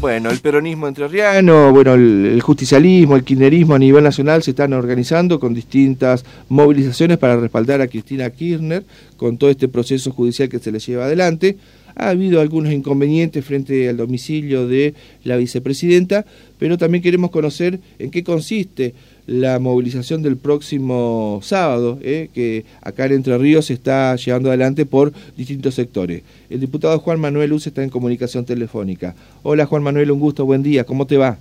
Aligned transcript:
Bueno, 0.00 0.30
el 0.30 0.38
peronismo 0.38 0.86
entrerriano, 0.86 1.72
bueno, 1.72 1.94
el, 1.94 2.40
justicialismo, 2.40 3.16
el 3.16 3.24
kirchnerismo 3.24 3.74
a 3.74 3.80
nivel 3.80 4.04
nacional 4.04 4.44
se 4.44 4.52
están 4.52 4.72
organizando 4.72 5.40
con 5.40 5.54
distintas 5.54 6.24
movilizaciones 6.48 7.18
para 7.18 7.36
respaldar 7.36 7.80
a 7.80 7.88
Cristina 7.88 8.30
Kirchner 8.30 8.84
con 9.16 9.38
todo 9.38 9.50
este 9.50 9.66
proceso 9.66 10.12
judicial 10.12 10.48
que 10.48 10.60
se 10.60 10.70
le 10.70 10.78
lleva 10.78 11.06
adelante. 11.06 11.56
Ha 11.96 12.10
habido 12.10 12.40
algunos 12.40 12.72
inconvenientes 12.72 13.44
frente 13.44 13.88
al 13.88 13.96
domicilio 13.96 14.68
de 14.68 14.94
la 15.24 15.36
vicepresidenta, 15.36 16.24
pero 16.60 16.78
también 16.78 17.02
queremos 17.02 17.32
conocer 17.32 17.80
en 17.98 18.12
qué 18.12 18.22
consiste 18.22 18.94
la 19.28 19.58
movilización 19.58 20.22
del 20.22 20.38
próximo 20.38 21.38
sábado, 21.42 21.98
eh, 22.00 22.30
que 22.32 22.64
acá 22.80 23.04
en 23.04 23.12
Entre 23.12 23.36
Ríos 23.36 23.66
se 23.66 23.74
está 23.74 24.16
llevando 24.16 24.48
adelante 24.48 24.86
por 24.86 25.12
distintos 25.36 25.74
sectores. 25.74 26.22
El 26.48 26.60
diputado 26.60 26.98
Juan 26.98 27.20
Manuel 27.20 27.50
Luz 27.50 27.66
está 27.66 27.82
en 27.82 27.90
comunicación 27.90 28.46
telefónica. 28.46 29.14
Hola 29.42 29.66
Juan 29.66 29.82
Manuel, 29.82 30.10
un 30.10 30.18
gusto, 30.18 30.46
buen 30.46 30.62
día, 30.62 30.84
¿cómo 30.84 31.06
te 31.06 31.18
va? 31.18 31.36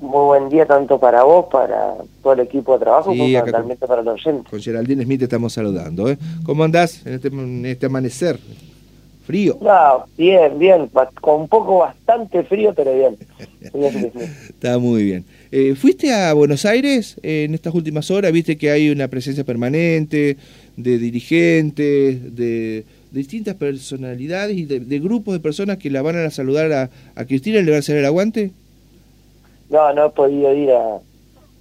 Muy 0.00 0.26
buen 0.26 0.48
día 0.48 0.66
tanto 0.66 0.98
para 0.98 1.22
vos, 1.22 1.46
para 1.50 1.94
todo 2.24 2.32
el 2.32 2.40
equipo 2.40 2.72
de 2.74 2.80
trabajo, 2.80 3.10
como 3.10 3.40
totalmente 3.40 3.86
para 3.86 4.02
los 4.02 4.14
oyentes. 4.14 4.50
Con 4.50 4.60
Geraldine 4.60 5.04
Smith 5.04 5.20
te 5.20 5.24
estamos 5.24 5.52
saludando. 5.52 6.10
¿eh? 6.10 6.18
¿Cómo 6.44 6.64
andás 6.64 7.06
en 7.06 7.14
este, 7.14 7.28
en 7.28 7.64
este 7.66 7.86
amanecer? 7.86 8.38
¿Frío? 9.26 9.58
No, 9.60 10.06
bien, 10.16 10.56
bien, 10.56 10.88
con 11.20 11.40
un 11.40 11.48
poco 11.48 11.78
bastante 11.78 12.44
frío, 12.44 12.72
pero 12.74 12.94
bien. 12.94 13.18
Está 14.48 14.78
muy 14.78 15.02
bien. 15.02 15.24
Eh, 15.50 15.74
¿Fuiste 15.74 16.14
a 16.14 16.32
Buenos 16.32 16.64
Aires 16.64 17.18
en 17.24 17.52
estas 17.52 17.74
últimas 17.74 18.08
horas? 18.12 18.30
¿Viste 18.30 18.56
que 18.56 18.70
hay 18.70 18.88
una 18.88 19.08
presencia 19.08 19.42
permanente 19.42 20.36
de 20.76 20.98
dirigentes, 20.98 22.36
de, 22.36 22.84
distintas 23.10 23.56
personalidades 23.56 24.56
y 24.56 24.64
de, 24.64 24.98
grupos 25.00 25.34
de 25.34 25.40
personas 25.40 25.78
que 25.78 25.90
la 25.90 26.02
van 26.02 26.16
a 26.16 26.30
saludar 26.30 26.72
a, 26.72 26.90
a 27.16 27.24
Cristina 27.24 27.58
y 27.58 27.64
le 27.64 27.72
van 27.72 27.78
a 27.78 27.80
hacer 27.80 27.96
el 27.96 28.04
aguante? 28.04 28.52
No, 29.70 29.92
no 29.92 30.06
he 30.06 30.10
podido 30.10 30.54
ir 30.54 30.70
a, 30.70 31.00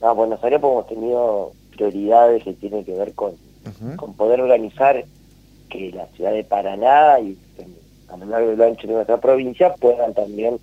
a 0.02 0.12
Buenos 0.12 0.44
Aires 0.44 0.60
porque 0.60 0.74
hemos 0.74 0.88
tenido 0.88 1.52
prioridades 1.76 2.44
que 2.44 2.54
tienen 2.54 2.86
que 2.86 2.94
ver 2.94 3.14
con, 3.14 3.34
con 3.96 4.14
poder 4.14 4.42
organizar 4.42 5.04
que 5.78 5.92
la 5.92 6.08
ciudad 6.08 6.32
de 6.32 6.44
Paraná 6.44 7.20
y 7.20 7.38
a 8.08 8.18
lo 8.18 8.26
largo 8.26 8.50
del 8.52 8.62
ancho 8.62 8.88
de 8.88 8.94
nuestra 8.94 9.20
provincia 9.20 9.74
puedan 9.76 10.14
también 10.14 10.60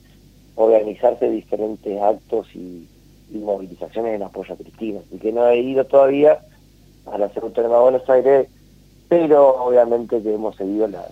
organizarse 0.55 1.31
diferentes 1.31 2.01
actos 2.01 2.47
y, 2.55 2.89
movilizaciones 3.31 4.15
en 4.15 4.23
apoyo 4.23 4.53
a 4.53 4.57
Cristina. 4.59 5.01
Y 5.11 5.17
que 5.17 5.33
no 5.33 5.49
he 5.49 5.59
ido 5.59 5.85
todavía 5.87 6.41
a 7.07 7.17
la 7.17 7.31
Ciudad 7.31 7.47
Autónoma 7.47 7.77
de 7.77 7.83
Buenos 7.83 8.11
Aires, 8.11 8.49
pero 9.09 9.65
obviamente 9.65 10.23
que 10.23 10.35
hemos 10.35 10.55
seguido 10.57 10.87
la, 10.87 11.07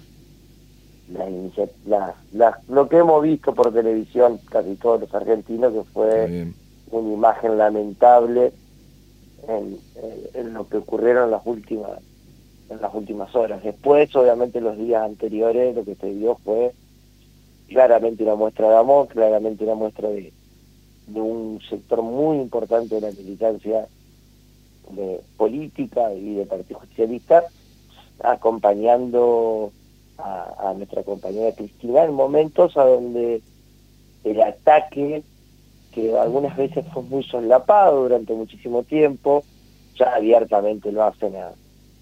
la, 2.33 2.61
lo 2.69 2.89
que 2.91 2.99
hemos 2.99 3.23
visto 3.23 3.55
por 3.55 3.73
televisión 3.73 4.39
casi 4.51 4.77
todos 4.77 5.01
los 5.01 5.15
argentinos, 5.15 5.73
que 5.73 5.83
fue 5.95 6.53
una 6.91 7.15
imagen 7.15 7.57
lamentable 7.57 8.53
en, 9.49 9.79
en, 10.35 10.53
lo 10.53 10.69
que 10.69 10.77
ocurrieron 10.77 11.31
las 11.31 11.43
últimas 11.47 11.93
en 12.71 12.81
las 12.81 12.95
últimas 12.95 13.35
horas. 13.35 13.63
Después, 13.63 14.15
obviamente, 14.17 14.61
los 14.61 14.79
días 14.79 15.03
anteriores 15.03 15.75
lo 15.75 15.85
que 15.85 15.97
se 15.97 16.11
vio 16.13 16.37
fue 16.37 16.73
claramente 17.69 18.23
una 18.23 18.37
muestra 18.37 18.69
de 18.69 18.77
amor, 18.77 19.09
claramente 19.09 19.65
una 19.65 19.75
muestra 19.75 20.09
de, 20.09 20.33
un 21.13 21.61
sector 21.69 22.03
muy 22.03 22.39
importante 22.39 22.95
de 22.95 23.01
la 23.01 23.11
militancia 23.11 23.87
política 25.37 26.13
y 26.15 26.35
de 26.35 26.47
Partido 26.47 26.81
Socialista, 26.89 27.45
acompañando 28.23 29.73
a, 30.19 30.75
nuestra 30.77 31.03
compañera 31.03 31.55
Cristina 31.55 32.05
en 32.05 32.13
momentos 32.13 32.77
a 32.77 32.85
donde 32.85 33.41
el 34.25 34.43
ataque, 34.43 35.23
que 35.93 36.19
algunas 36.19 36.57
veces 36.57 36.85
fue 36.93 37.03
muy 37.03 37.23
solapado 37.25 38.03
durante 38.03 38.35
muchísimo 38.35 38.83
tiempo, 38.83 39.45
ya 39.97 40.15
abiertamente 40.15 40.93
lo 40.93 41.05
hacen 41.05 41.37
a, 41.37 41.53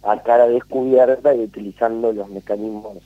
a 0.02 0.22
cara 0.22 0.46
descubierta 0.46 1.34
y 1.34 1.40
utilizando 1.40 2.12
los 2.12 2.28
mecanismos 2.28 2.98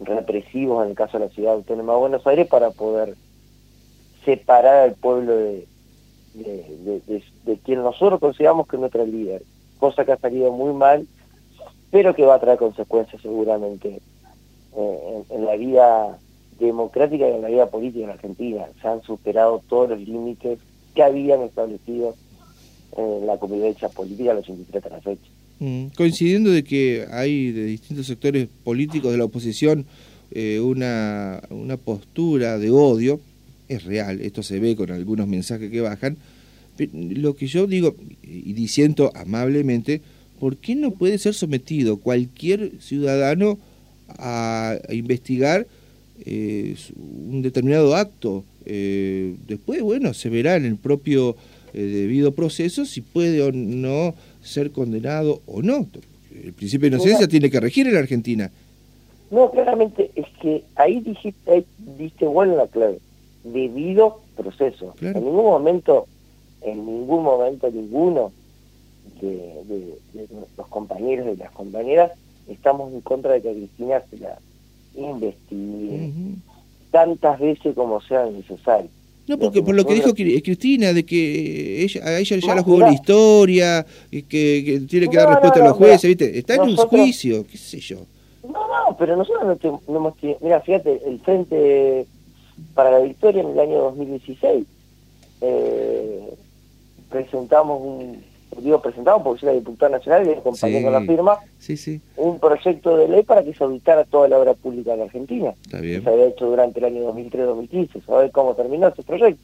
represivos 0.00 0.84
en 0.84 0.90
el 0.90 0.96
caso 0.96 1.18
de 1.18 1.26
la 1.26 1.30
ciudad 1.32 1.54
autónoma 1.54 1.92
de 1.92 1.98
Buenos 1.98 2.26
Aires 2.26 2.46
para 2.48 2.70
poder 2.70 3.16
separar 4.24 4.88
al 4.88 4.94
pueblo 4.94 5.34
de, 5.34 5.66
de, 6.34 7.58
quien 7.64 7.82
nosotros 7.82 8.20
consideramos 8.20 8.66
que 8.66 8.76
es 8.76 8.80
nuestro 8.80 9.04
líder, 9.04 9.42
cosa 9.78 10.04
que 10.04 10.12
ha 10.12 10.16
salido 10.16 10.52
muy 10.52 10.72
mal, 10.72 11.06
pero 11.90 12.14
que 12.14 12.24
va 12.24 12.36
a 12.36 12.40
traer 12.40 12.58
consecuencias 12.58 13.20
seguramente 13.20 14.00
eh, 14.76 15.24
en, 15.28 15.44
la 15.44 15.56
vida 15.56 16.18
democrática 16.58 17.28
y 17.28 17.32
en 17.32 17.42
la 17.42 17.48
vida 17.48 17.66
política 17.66 18.04
en 18.04 18.10
Argentina. 18.10 18.66
Se 18.80 18.88
han 18.88 19.02
superado 19.02 19.62
todos 19.68 19.90
los 19.90 20.00
límites 20.00 20.60
que 20.94 21.02
habían 21.02 21.42
establecido 21.42 22.14
en 22.96 23.26
la 23.26 23.38
convivencia 23.38 23.88
política 23.88 24.34
los 24.34 24.44
83 24.44 24.84
de 24.84 24.90
la 24.90 25.00
fecha. 25.00 25.30
Mm, 25.60 25.88
coincidiendo 25.94 26.50
de 26.50 26.64
que 26.64 27.04
hay 27.12 27.52
de 27.52 27.66
distintos 27.66 28.06
sectores 28.06 28.48
políticos 28.64 29.12
de 29.12 29.18
la 29.18 29.24
oposición 29.24 29.84
eh, 30.30 30.58
una, 30.58 31.42
una 31.50 31.76
postura 31.76 32.58
de 32.58 32.70
odio, 32.70 33.20
es 33.68 33.84
real, 33.84 34.22
esto 34.22 34.42
se 34.42 34.58
ve 34.58 34.74
con 34.74 34.90
algunos 34.90 35.28
mensajes 35.28 35.70
que 35.70 35.82
bajan, 35.82 36.16
lo 36.78 37.36
que 37.36 37.46
yo 37.46 37.66
digo 37.66 37.94
y 38.22 38.54
diciendo 38.54 39.12
amablemente, 39.14 40.00
¿por 40.38 40.56
qué 40.56 40.74
no 40.76 40.92
puede 40.92 41.18
ser 41.18 41.34
sometido 41.34 41.98
cualquier 41.98 42.72
ciudadano 42.80 43.58
a, 44.16 44.78
investigar 44.90 45.66
eh, 46.24 46.74
un 46.96 47.42
determinado 47.42 47.96
acto? 47.96 48.44
Eh, 48.64 49.34
después, 49.46 49.82
bueno, 49.82 50.14
se 50.14 50.30
verá 50.30 50.56
en 50.56 50.64
el 50.64 50.76
propio 50.76 51.36
debido 51.72 52.32
proceso 52.32 52.84
si 52.84 53.00
puede 53.00 53.42
o 53.42 53.52
no 53.52 54.14
ser 54.42 54.72
condenado 54.72 55.42
o 55.46 55.62
no. 55.62 55.86
El 56.32 56.52
principio 56.52 56.88
de 56.88 56.96
inocencia 56.96 57.28
tiene 57.28 57.50
que 57.50 57.60
regir 57.60 57.86
en 57.86 57.94
la 57.94 58.00
Argentina. 58.00 58.50
No, 59.30 59.50
claramente, 59.50 60.10
es 60.14 60.26
que 60.40 60.64
ahí 60.74 61.00
dijiste, 61.00 61.50
ahí 61.50 61.66
diste 61.98 62.26
bueno 62.26 62.56
la 62.56 62.66
clave. 62.66 62.98
Debido 63.44 64.20
proceso. 64.36 64.94
En 65.00 65.14
ningún 65.14 65.44
momento, 65.44 66.06
en 66.62 66.84
ningún 66.84 67.22
momento 67.22 67.70
ninguno 67.70 68.32
de, 69.20 69.98
los 70.56 70.66
compañeros 70.68 71.28
y 71.32 71.36
las 71.36 71.50
compañeras 71.52 72.12
estamos 72.48 72.92
en 72.92 73.00
contra 73.00 73.32
de 73.32 73.42
que 73.42 73.52
Cristina 73.52 74.02
se 74.10 74.18
la 74.18 74.38
investigue 74.96 76.12
tantas 76.90 77.38
veces 77.38 77.74
como 77.74 78.00
sea 78.00 78.26
necesario. 78.26 78.90
No, 79.30 79.38
porque 79.38 79.62
por 79.62 79.76
lo 79.76 79.84
que 79.84 79.94
dijo 79.94 80.12
Cristina, 80.12 80.92
de 80.92 81.04
que 81.04 81.84
ella, 81.84 82.04
a 82.04 82.18
ella 82.18 82.36
ya 82.36 82.52
la 82.52 82.64
jugó 82.64 82.80
la 82.80 82.92
historia, 82.92 83.86
que, 84.10 84.26
que 84.28 84.82
tiene 84.88 85.08
que 85.08 85.16
dar 85.16 85.28
respuesta 85.28 85.60
a 85.60 85.68
los 85.68 85.76
jueces, 85.76 86.08
¿viste? 86.08 86.36
Está 86.36 86.56
en 86.56 86.62
un 86.62 86.74
juicio, 86.74 87.46
qué 87.48 87.56
sé 87.56 87.78
yo. 87.78 87.98
No, 88.42 88.66
no, 88.66 88.96
pero 88.98 89.14
nosotros 89.14 89.56
no, 89.86 89.96
hemos... 89.96 90.14
Mira, 90.40 90.60
fíjate, 90.62 91.00
el 91.06 91.20
Frente 91.20 92.06
para 92.74 92.90
la 92.90 92.98
Victoria 92.98 93.42
en 93.42 93.50
el 93.50 93.60
año 93.60 93.78
2016 93.82 94.66
eh, 95.42 96.34
presentamos 97.08 97.80
un, 97.80 98.24
digo 98.58 98.82
presentamos 98.82 99.22
porque 99.22 99.40
soy 99.40 99.48
la 99.48 99.54
diputada 99.54 99.96
nacional 99.96 100.26
y 100.26 100.30
acompañé 100.32 100.82
con 100.82 100.92
la 100.92 101.00
firma, 101.02 101.38
sí, 101.58 101.76
sí. 101.76 102.00
un 102.16 102.38
proyecto 102.38 102.96
de 102.96 103.08
ley 103.08 103.22
para 103.22 103.42
que 103.42 103.54
se 103.54 103.62
auditara 103.62 104.04
toda 104.04 104.28
la 104.28 104.38
obra 104.38 104.54
pública 104.54 104.92
de 104.92 104.96
la 104.98 105.04
Argentina. 105.04 105.54
Está 105.64 105.80
bien. 105.80 106.02
se 106.02 106.10
había 106.10 106.26
hecho 106.26 106.46
durante 106.46 106.78
el 106.80 106.86
año 106.86 107.14
2003-2015. 107.14 108.04
¿Sabes 108.06 108.32
cómo 108.32 108.54
terminó 108.54 108.88
ese 108.88 109.02
proyecto? 109.02 109.40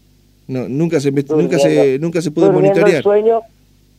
No, 0.49 0.69
nunca 0.69 1.01
se, 1.01 1.11
nunca 1.11 1.59
se, 1.59 1.99
nunca 1.99 2.23
se 2.23 2.31
pudo 2.31 2.53
monitorear. 2.53 2.97
El 2.97 3.03
sueño, 3.03 3.41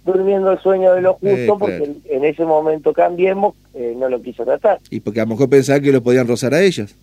durmiendo 0.06 0.52
el 0.52 0.60
sueño 0.60 0.94
de 0.94 1.02
lo 1.02 1.14
justo, 1.14 1.28
eh, 1.30 1.56
porque 1.60 1.92
en 2.06 2.26
ese 2.26 2.46
momento 2.46 2.94
cambiemos, 2.94 3.56
eh, 3.74 3.94
no 3.98 4.08
lo 4.08 4.22
quiso 4.22 4.46
tratar. 4.46 4.80
Y 4.90 5.02
porque 5.02 5.20
a 5.20 5.26
lo 5.26 5.32
mejor 5.32 5.50
pensaba 5.50 5.80
que 5.80 5.92
lo 5.92 6.02
podían 6.02 6.28
rozar 6.28 6.54
a 6.54 6.62
ellas. 6.62 6.96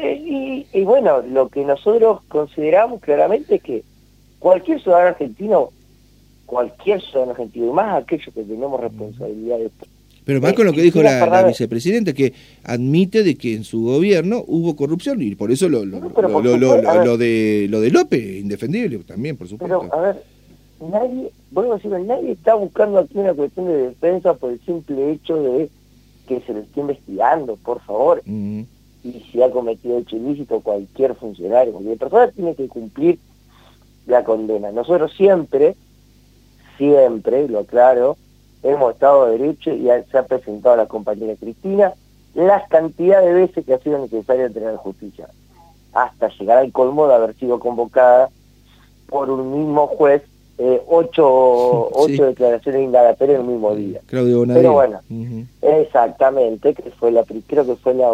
Eh, 0.00 0.22
y, 0.24 0.66
y 0.72 0.84
bueno, 0.84 1.22
lo 1.22 1.48
que 1.48 1.64
nosotros 1.64 2.20
consideramos 2.28 3.00
claramente 3.00 3.56
es 3.56 3.62
que 3.62 3.82
cualquier 4.38 4.80
ciudadano 4.80 5.08
argentino 5.08 5.70
cualquier 6.52 7.00
ciudadano 7.00 7.30
argentino, 7.30 7.68
y 7.68 7.70
más 7.72 8.02
aquellos 8.02 8.34
que 8.34 8.42
tenemos 8.42 8.78
responsabilidades. 8.78 9.72
Pero 10.26 10.38
más 10.42 10.52
con 10.52 10.66
lo 10.66 10.74
que 10.74 10.82
dijo 10.82 11.02
la, 11.02 11.44
vicepresidenta, 11.44 12.12
que 12.12 12.34
admite 12.62 13.22
de 13.22 13.36
que 13.36 13.54
en 13.54 13.64
su 13.64 13.84
gobierno 13.84 14.44
hubo 14.46 14.76
corrupción 14.76 15.22
y 15.22 15.34
por 15.34 15.50
eso 15.50 15.70
lo, 15.70 15.86
lo, 15.86 15.98
lo, 15.98 17.16
de, 17.16 17.66
lo 17.70 17.80
de 17.80 17.90
López, 17.90 18.22
indefendible 18.36 18.98
también, 18.98 19.38
por 19.38 19.48
supuesto. 19.48 19.80
Pero, 19.80 19.94
a 19.94 20.00
ver, 20.02 20.22
nadie, 20.90 21.30
vuelvo 21.50 21.72
a 21.72 21.76
decir, 21.76 21.90
nadie 21.90 22.32
está 22.32 22.54
buscando 22.54 22.98
aquí 22.98 23.16
una 23.16 23.32
cuestión 23.32 23.68
de 23.68 23.88
defensa 23.88 24.34
por 24.34 24.52
el 24.52 24.60
simple 24.60 25.12
hecho 25.12 25.42
de 25.42 25.70
que 26.28 26.42
se 26.42 26.52
le 26.52 26.60
esté 26.60 26.80
investigando, 26.80 27.56
por 27.56 27.80
favor. 27.80 28.22
Y 28.26 28.66
si 29.32 29.42
ha 29.42 29.50
cometido 29.50 29.96
hecho 29.96 30.16
ilícito 30.16 30.60
cualquier 30.60 31.14
funcionario, 31.14 31.72
cualquier 31.72 31.96
persona 31.96 32.28
tiene 32.28 32.54
que 32.54 32.68
cumplir 32.68 33.18
la 34.06 34.22
condena. 34.22 34.70
Nosotros 34.70 35.14
siempre 35.16 35.76
siempre, 36.82 37.48
lo 37.48 37.60
aclaro, 37.60 38.16
hemos 38.62 38.94
estado 38.94 39.26
de 39.26 39.38
derecho 39.38 39.70
y 39.70 39.88
se 40.10 40.18
ha 40.18 40.26
presentado 40.26 40.74
a 40.74 40.78
la 40.78 40.86
compañera 40.86 41.34
Cristina 41.36 41.92
las 42.34 42.68
cantidades 42.68 43.26
de 43.26 43.40
veces 43.40 43.64
que 43.64 43.74
ha 43.74 43.78
sido 43.78 43.98
necesario 43.98 44.50
tener 44.50 44.76
justicia. 44.76 45.28
hasta 45.92 46.28
llegar 46.28 46.58
al 46.58 46.72
colmo 46.72 47.06
de 47.06 47.14
haber 47.14 47.34
sido 47.34 47.60
convocada 47.60 48.30
por 49.08 49.30
un 49.30 49.52
mismo 49.52 49.86
juez 49.86 50.22
eh, 50.58 50.80
ocho, 50.88 51.88
ocho 51.92 52.26
declaraciones 52.26 52.82
indagatorias 52.82 53.38
en 53.38 53.46
el 53.46 53.52
mismo 53.52 53.74
día. 53.74 54.00
Claudio 54.06 54.44
Pero 54.46 54.72
bueno, 54.72 55.00
exactamente, 55.60 56.74
que 56.74 56.90
fue 56.92 57.12
la 57.12 57.24
creo 57.24 57.66
que 57.66 57.76
fue 57.76 57.94
la 57.94 58.10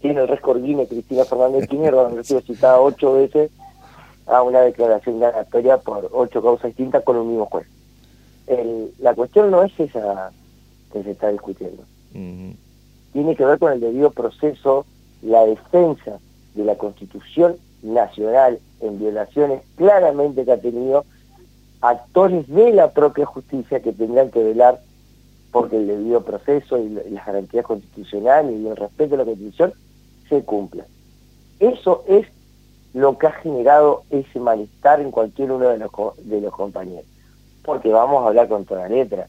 tiene 0.00 0.20
el 0.20 0.28
récord 0.28 0.62
Guinness 0.62 0.88
Cristina 0.88 1.24
Fernández 1.24 1.66
Kirchner, 1.70 1.94
donde 1.94 2.20
ha 2.20 2.24
sido 2.24 2.40
citada 2.42 2.80
ocho 2.80 3.14
veces 3.14 3.50
a 4.26 4.42
una 4.42 4.60
declaración 4.60 5.16
indagatoria 5.16 5.78
por 5.78 6.10
ocho 6.12 6.42
causas 6.42 6.68
distintas 6.68 7.02
con 7.02 7.16
un 7.16 7.28
mismo 7.28 7.46
juez. 7.46 7.66
El, 8.46 8.92
la 8.98 9.14
cuestión 9.14 9.50
no 9.50 9.62
es 9.62 9.78
esa 9.78 10.30
que 10.92 11.02
se 11.02 11.10
está 11.12 11.30
discutiendo. 11.30 11.82
Tiene 13.12 13.36
que 13.36 13.44
ver 13.44 13.58
con 13.58 13.72
el 13.72 13.80
debido 13.80 14.10
proceso, 14.10 14.86
la 15.22 15.44
defensa 15.44 16.18
de 16.54 16.64
la 16.64 16.76
Constitución 16.76 17.56
Nacional 17.82 18.58
en 18.80 18.98
violaciones 18.98 19.62
claramente 19.76 20.44
que 20.44 20.52
ha 20.52 20.60
tenido 20.60 21.04
actores 21.80 22.48
de 22.48 22.72
la 22.72 22.90
propia 22.90 23.26
justicia 23.26 23.80
que 23.80 23.92
tendrán 23.92 24.30
que 24.30 24.42
velar 24.42 24.80
porque 25.52 25.76
el 25.76 25.86
debido 25.86 26.22
proceso 26.22 26.78
y 26.78 26.88
las 26.88 27.26
garantías 27.26 27.64
constitucionales 27.64 28.58
y 28.58 28.66
el 28.66 28.76
respeto 28.76 29.14
a 29.14 29.18
la 29.18 29.24
Constitución 29.24 29.72
se 30.28 30.42
cumplan. 30.42 30.86
Eso 31.60 32.04
es 32.08 32.26
lo 32.92 33.16
que 33.18 33.26
ha 33.26 33.32
generado 33.32 34.02
ese 34.10 34.40
malestar 34.40 35.00
en 35.00 35.10
cualquier 35.10 35.52
uno 35.52 35.68
de 35.68 35.78
los, 35.78 35.90
de 36.24 36.40
los 36.40 36.52
compañeros. 36.52 37.06
Porque 37.66 37.90
vamos 37.90 38.24
a 38.24 38.28
hablar 38.28 38.48
con 38.48 38.64
toda 38.64 38.88
letra. 38.88 39.28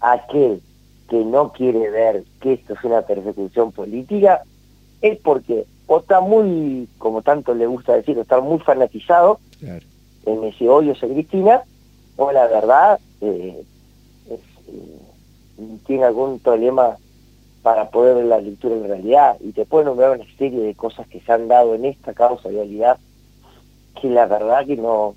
Aquel 0.00 0.60
que 1.08 1.24
no 1.24 1.52
quiere 1.52 1.90
ver 1.90 2.24
que 2.40 2.54
esto 2.54 2.74
es 2.74 2.82
una 2.82 3.02
persecución 3.02 3.70
política 3.70 4.42
es 5.00 5.18
porque 5.20 5.66
o 5.86 5.98
está 5.98 6.20
muy, 6.20 6.88
como 6.98 7.22
tanto 7.22 7.54
le 7.54 7.66
gusta 7.66 7.94
decir, 7.94 8.18
o 8.18 8.22
está 8.22 8.40
muy 8.40 8.58
fanatizado 8.58 9.38
en 9.60 10.44
ese 10.44 10.68
odio 10.68 10.92
a 10.92 10.98
Cristina, 10.98 11.62
o 12.16 12.32
la 12.32 12.46
verdad 12.46 12.98
eh, 13.20 13.62
eh, 14.30 14.40
tiene 15.86 16.04
algún 16.04 16.38
problema 16.38 16.96
para 17.62 17.90
poder 17.90 18.16
ver 18.16 18.24
la 18.26 18.40
lectura 18.40 18.74
en 18.74 18.88
realidad 18.88 19.36
y 19.40 19.52
te 19.52 19.64
puedo 19.64 19.84
nombrar 19.84 20.18
una 20.18 20.36
serie 20.36 20.60
de 20.60 20.74
cosas 20.74 21.06
que 21.08 21.20
se 21.20 21.32
han 21.32 21.48
dado 21.48 21.74
en 21.74 21.86
esta 21.86 22.12
causa 22.12 22.48
de 22.48 22.56
realidad 22.56 22.98
que 24.00 24.10
la 24.10 24.26
verdad 24.26 24.66
que 24.66 24.76
no 24.76 25.14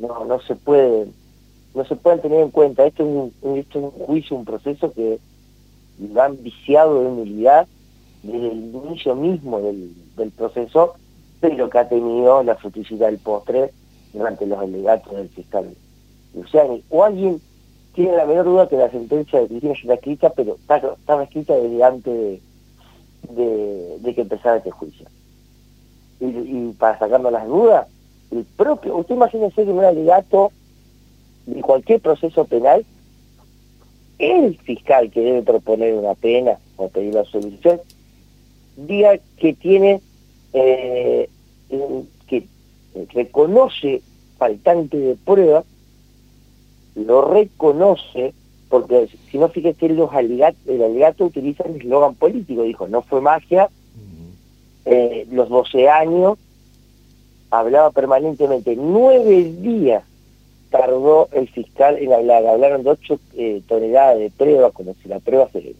no, 0.00 0.24
no 0.24 0.40
se 0.40 0.56
puede 0.56 1.06
no 1.76 1.84
se 1.84 1.94
pueden 1.94 2.20
tener 2.20 2.40
en 2.40 2.50
cuenta 2.50 2.86
esto 2.86 3.02
es 3.02 3.08
un, 3.42 3.90
juicio 3.90 4.36
un 4.36 4.44
proceso 4.46 4.92
que 4.92 5.18
lo 5.98 6.22
han 6.22 6.42
viciado 6.42 7.00
de 7.00 7.06
humildad 7.06 7.66
desde 8.22 8.50
el 8.50 8.74
inicio 8.74 9.14
mismo 9.14 9.60
del, 9.60 9.94
proceso 10.36 10.94
pero 11.40 11.68
que 11.68 11.78
ha 11.78 11.88
tenido 11.88 12.42
la 12.42 12.56
fruticidad 12.56 13.08
del 13.08 13.18
postre 13.18 13.72
durante 14.14 14.46
los 14.46 14.58
alegatos 14.58 15.14
del 15.14 15.28
fiscal 15.28 15.76
Luciani 16.34 16.82
o 16.88 17.04
alguien 17.04 17.40
tiene 17.94 18.16
la 18.16 18.24
menor 18.24 18.46
duda 18.46 18.68
que 18.68 18.76
la 18.76 18.90
sentencia 18.90 19.40
de 19.40 19.48
Cristina 19.48 19.72
está 19.72 19.94
escrita, 19.94 20.30
pero 20.30 20.56
estaba 20.98 21.24
escrita 21.24 21.54
desde 21.54 21.82
antes 21.82 22.40
de, 23.30 24.12
que 24.14 24.20
empezara 24.20 24.58
este 24.58 24.70
juicio. 24.70 25.06
Y, 26.20 26.72
para 26.72 26.98
sacarnos 26.98 27.32
las 27.32 27.46
dudas, 27.46 27.86
el 28.30 28.44
propio, 28.44 28.96
usted 28.96 29.14
imagínese 29.14 29.64
que 29.64 29.70
un 29.70 29.82
alegato 29.82 30.52
de 31.46 31.60
cualquier 31.62 32.00
proceso 32.00 32.44
penal, 32.44 32.84
el 34.18 34.56
fiscal 34.58 35.10
que 35.10 35.20
debe 35.20 35.42
proponer 35.42 35.94
una 35.94 36.14
pena 36.14 36.58
o 36.76 36.88
pedir 36.88 37.14
la 37.14 37.24
solución, 37.24 37.80
diga 38.76 39.18
que 39.38 39.54
tiene, 39.54 40.00
eh, 40.52 41.28
que 42.26 42.46
reconoce 43.12 44.02
faltante 44.38 44.96
de 44.96 45.16
prueba 45.16 45.64
lo 46.96 47.22
reconoce, 47.30 48.32
porque 48.70 49.08
si 49.30 49.38
no 49.38 49.48
fíjese, 49.48 49.90
los 49.90 50.10
el 50.14 50.42
alegato 50.82 51.26
utiliza 51.26 51.64
el 51.64 51.76
eslogan 51.76 52.14
político, 52.14 52.62
dijo, 52.62 52.88
no 52.88 53.02
fue 53.02 53.20
magia, 53.20 53.68
eh, 54.86 55.26
los 55.30 55.48
12 55.48 55.88
años, 55.88 56.38
hablaba 57.50 57.90
permanentemente, 57.90 58.76
nueve 58.76 59.52
días 59.60 60.04
tardó 60.70 61.28
el 61.32 61.48
fiscal 61.48 61.96
en 61.98 62.12
hablar, 62.12 62.46
hablaron 62.46 62.82
de 62.82 62.90
ocho 62.90 63.18
eh, 63.34 63.62
toneladas 63.66 64.18
de 64.18 64.30
prueba, 64.30 64.70
como 64.70 64.94
si 65.02 65.08
la 65.08 65.20
prueba 65.20 65.48
se, 65.52 65.74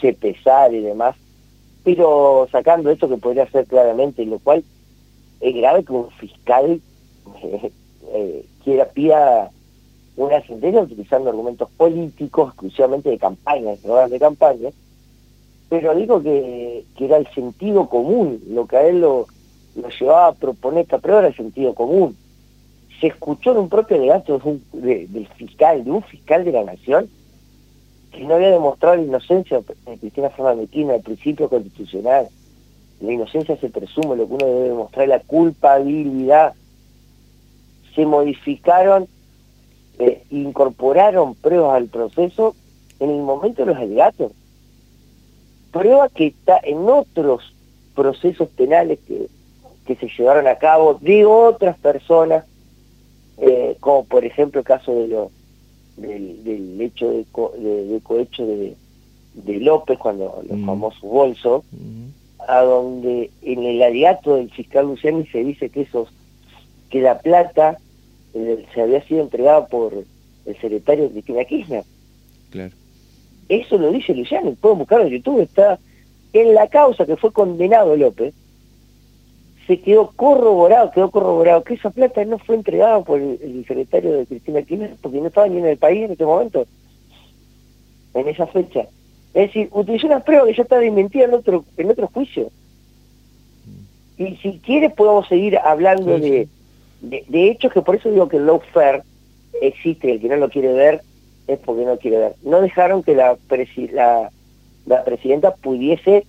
se 0.00 0.12
pesara 0.12 0.72
y 0.72 0.80
demás, 0.80 1.16
pero 1.84 2.48
sacando 2.50 2.90
esto 2.90 3.08
que 3.08 3.16
podría 3.16 3.50
ser 3.50 3.66
claramente, 3.66 4.24
lo 4.24 4.38
cual 4.38 4.64
es 5.40 5.54
grave 5.54 5.84
que 5.84 5.92
un 5.92 6.10
fiscal 6.12 6.80
eh, 8.12 8.44
quiera 8.64 8.86
pida 8.86 9.50
una 10.16 10.42
sentencia 10.42 10.82
utilizando 10.82 11.30
argumentos 11.30 11.70
políticos, 11.76 12.48
exclusivamente 12.48 13.08
de 13.08 13.18
campaña, 13.18 13.70
de 13.70 13.76
programas 13.76 14.10
de 14.10 14.18
campaña, 14.18 14.70
pero 15.68 15.94
digo 15.94 16.22
que, 16.22 16.84
era 16.98 17.18
el 17.18 17.28
sentido 17.34 17.88
común, 17.88 18.42
lo 18.48 18.66
que 18.66 18.76
a 18.76 18.86
él 18.86 19.00
lo, 19.00 19.26
llevaba 19.98 20.28
a 20.28 20.32
proponer 20.32 20.82
esta 20.82 20.98
prueba 20.98 21.20
era 21.20 21.28
el 21.28 21.36
sentido 21.36 21.74
común. 21.74 22.16
Se 23.00 23.08
escuchó 23.08 23.52
en 23.52 23.58
un 23.58 23.68
propio 23.68 23.96
alegato 23.96 24.40
de 24.72 25.06
del 25.06 25.28
fiscal, 25.28 25.84
de 25.84 25.90
un 25.90 26.02
fiscal 26.02 26.44
de 26.44 26.52
la 26.52 26.64
nación, 26.64 27.08
que 28.12 28.24
no 28.24 28.34
había 28.34 28.50
demostrado 28.50 28.96
la 28.96 29.02
inocencia 29.02 29.60
de 29.60 29.98
Cristina 29.98 30.30
Fernández 30.30 30.70
Kirchner 30.70 30.96
al 30.96 31.02
principio 31.02 31.48
constitucional. 31.48 32.28
La 33.00 33.12
inocencia 33.12 33.56
se 33.56 33.68
presume, 33.68 34.16
lo 34.16 34.26
que 34.26 34.34
uno 34.34 34.46
debe 34.46 34.68
demostrar 34.70 35.04
es 35.04 35.08
la 35.10 35.20
culpabilidad. 35.20 36.54
Se 37.94 38.04
modificaron 38.06 39.06
eh, 40.00 40.22
incorporaron 40.30 41.34
pruebas 41.34 41.74
al 41.74 41.88
proceso 41.88 42.54
en 43.00 43.10
el 43.10 43.20
momento 43.20 43.64
de 43.64 43.72
los 43.72 43.76
alegatos. 43.76 44.30
Prueba 45.72 46.08
que 46.08 46.28
está 46.28 46.60
en 46.62 46.88
otros 46.88 47.52
procesos 47.96 48.48
penales 48.50 49.00
que, 49.06 49.26
que 49.86 49.96
se 49.96 50.08
llevaron 50.16 50.46
a 50.46 50.54
cabo 50.54 50.94
de 50.94 51.26
otras 51.26 51.76
personas, 51.78 52.44
eh, 53.40 53.76
como 53.80 54.04
por 54.04 54.24
ejemplo 54.24 54.60
el 54.60 54.66
caso 54.66 54.94
de 54.94 55.08
lo, 55.08 55.30
del, 55.96 56.80
hecho 56.80 57.10
de, 57.10 57.18
de, 57.18 58.00
cohecho 58.02 58.46
de, 58.46 58.74
de, 59.34 59.60
López, 59.60 59.98
cuando 59.98 60.42
los 60.48 60.60
famosos 60.64 61.02
bolsos, 61.02 61.64
a 62.46 62.62
donde 62.62 63.30
en 63.42 63.64
el 63.64 63.82
alegato 63.82 64.36
del 64.36 64.50
fiscal 64.50 64.86
Luciani 64.86 65.26
se 65.26 65.44
dice 65.44 65.68
que 65.70 65.82
esos 65.82 66.08
que 66.90 67.00
la 67.00 67.18
plata 67.18 67.78
se 68.32 68.80
había 68.80 69.02
sido 69.06 69.22
entregado 69.22 69.66
por 69.68 69.92
el 70.46 70.56
secretario 70.60 71.04
de 71.04 71.10
Cristina 71.10 71.44
Kirchner. 71.44 71.84
Claro. 72.50 72.74
Eso 73.48 73.78
lo 73.78 73.90
dice 73.92 74.14
Luciano, 74.14 74.54
puedo 74.60 74.76
buscarlo 74.76 75.06
en 75.06 75.12
YouTube, 75.12 75.40
está 75.40 75.78
en 76.32 76.54
la 76.54 76.68
causa 76.68 77.06
que 77.06 77.16
fue 77.16 77.32
condenado 77.32 77.96
López, 77.96 78.34
se 79.68 79.80
quedó 79.80 80.10
corroborado, 80.16 80.90
quedó 80.90 81.10
corroborado 81.10 81.62
que 81.62 81.74
esa 81.74 81.90
plata 81.90 82.24
no 82.24 82.38
fue 82.38 82.54
entregada 82.54 83.04
por 83.04 83.20
el, 83.20 83.64
secretario 83.68 84.12
de 84.14 84.26
Cristina 84.26 84.62
Kirchner 84.62 84.96
porque 85.02 85.20
no 85.20 85.26
estaba 85.26 85.46
ni 85.46 85.58
en 85.58 85.66
el 85.66 85.76
país 85.76 86.06
en 86.06 86.12
este 86.12 86.24
momento, 86.24 86.66
en 88.14 88.28
esa 88.28 88.46
fecha. 88.46 88.88
Es 89.34 89.48
decir, 89.48 89.68
utilizó 89.70 90.06
una 90.06 90.20
prueba 90.20 90.46
que 90.46 90.54
ya 90.54 90.62
está 90.62 90.78
desmentida 90.78 91.24
en 91.24 91.34
otro, 91.34 91.66
en 91.76 91.90
otro 91.90 92.06
juicio. 92.06 92.50
Y 94.16 94.36
si 94.36 94.58
quiere 94.58 94.88
podemos 94.88 95.28
seguir 95.28 95.58
hablando 95.58 96.18
de, 96.18 96.48
de, 97.02 97.50
hecho, 97.50 97.68
que 97.68 97.82
por 97.82 97.94
eso 97.94 98.10
digo 98.10 98.26
que 98.26 98.38
el 98.38 98.50
fair 98.72 99.02
existe, 99.60 100.12
el 100.12 100.20
que 100.20 100.28
no 100.28 100.36
lo 100.36 100.48
quiere 100.48 100.72
ver 100.72 101.02
es 101.46 101.58
porque 101.58 101.84
no 101.84 101.98
quiere 101.98 102.16
ver. 102.16 102.32
No 102.42 102.62
dejaron 102.62 103.02
que 103.02 103.14
la, 103.14 103.36
la, 103.92 104.30
la 104.86 105.04
presidenta 105.04 105.54
pudiese 105.54 106.24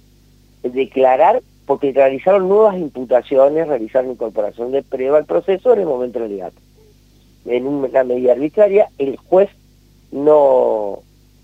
declarar 0.61 1.41
porque 1.69 1.91
realizaron 1.91 2.49
nuevas 2.49 2.79
imputaciones, 2.79 3.67
realizaron 3.67 4.09
incorporación 4.09 4.71
de 4.71 4.81
prueba 4.81 5.19
al 5.19 5.25
proceso 5.25 5.71
en 5.71 5.81
el 5.81 5.85
momento 5.85 6.17
del. 6.17 6.51
En 7.45 7.67
una 7.67 8.03
medida 8.03 8.31
arbitraria, 8.31 8.89
el 8.97 9.17
juez 9.17 9.51
no, 10.11 10.97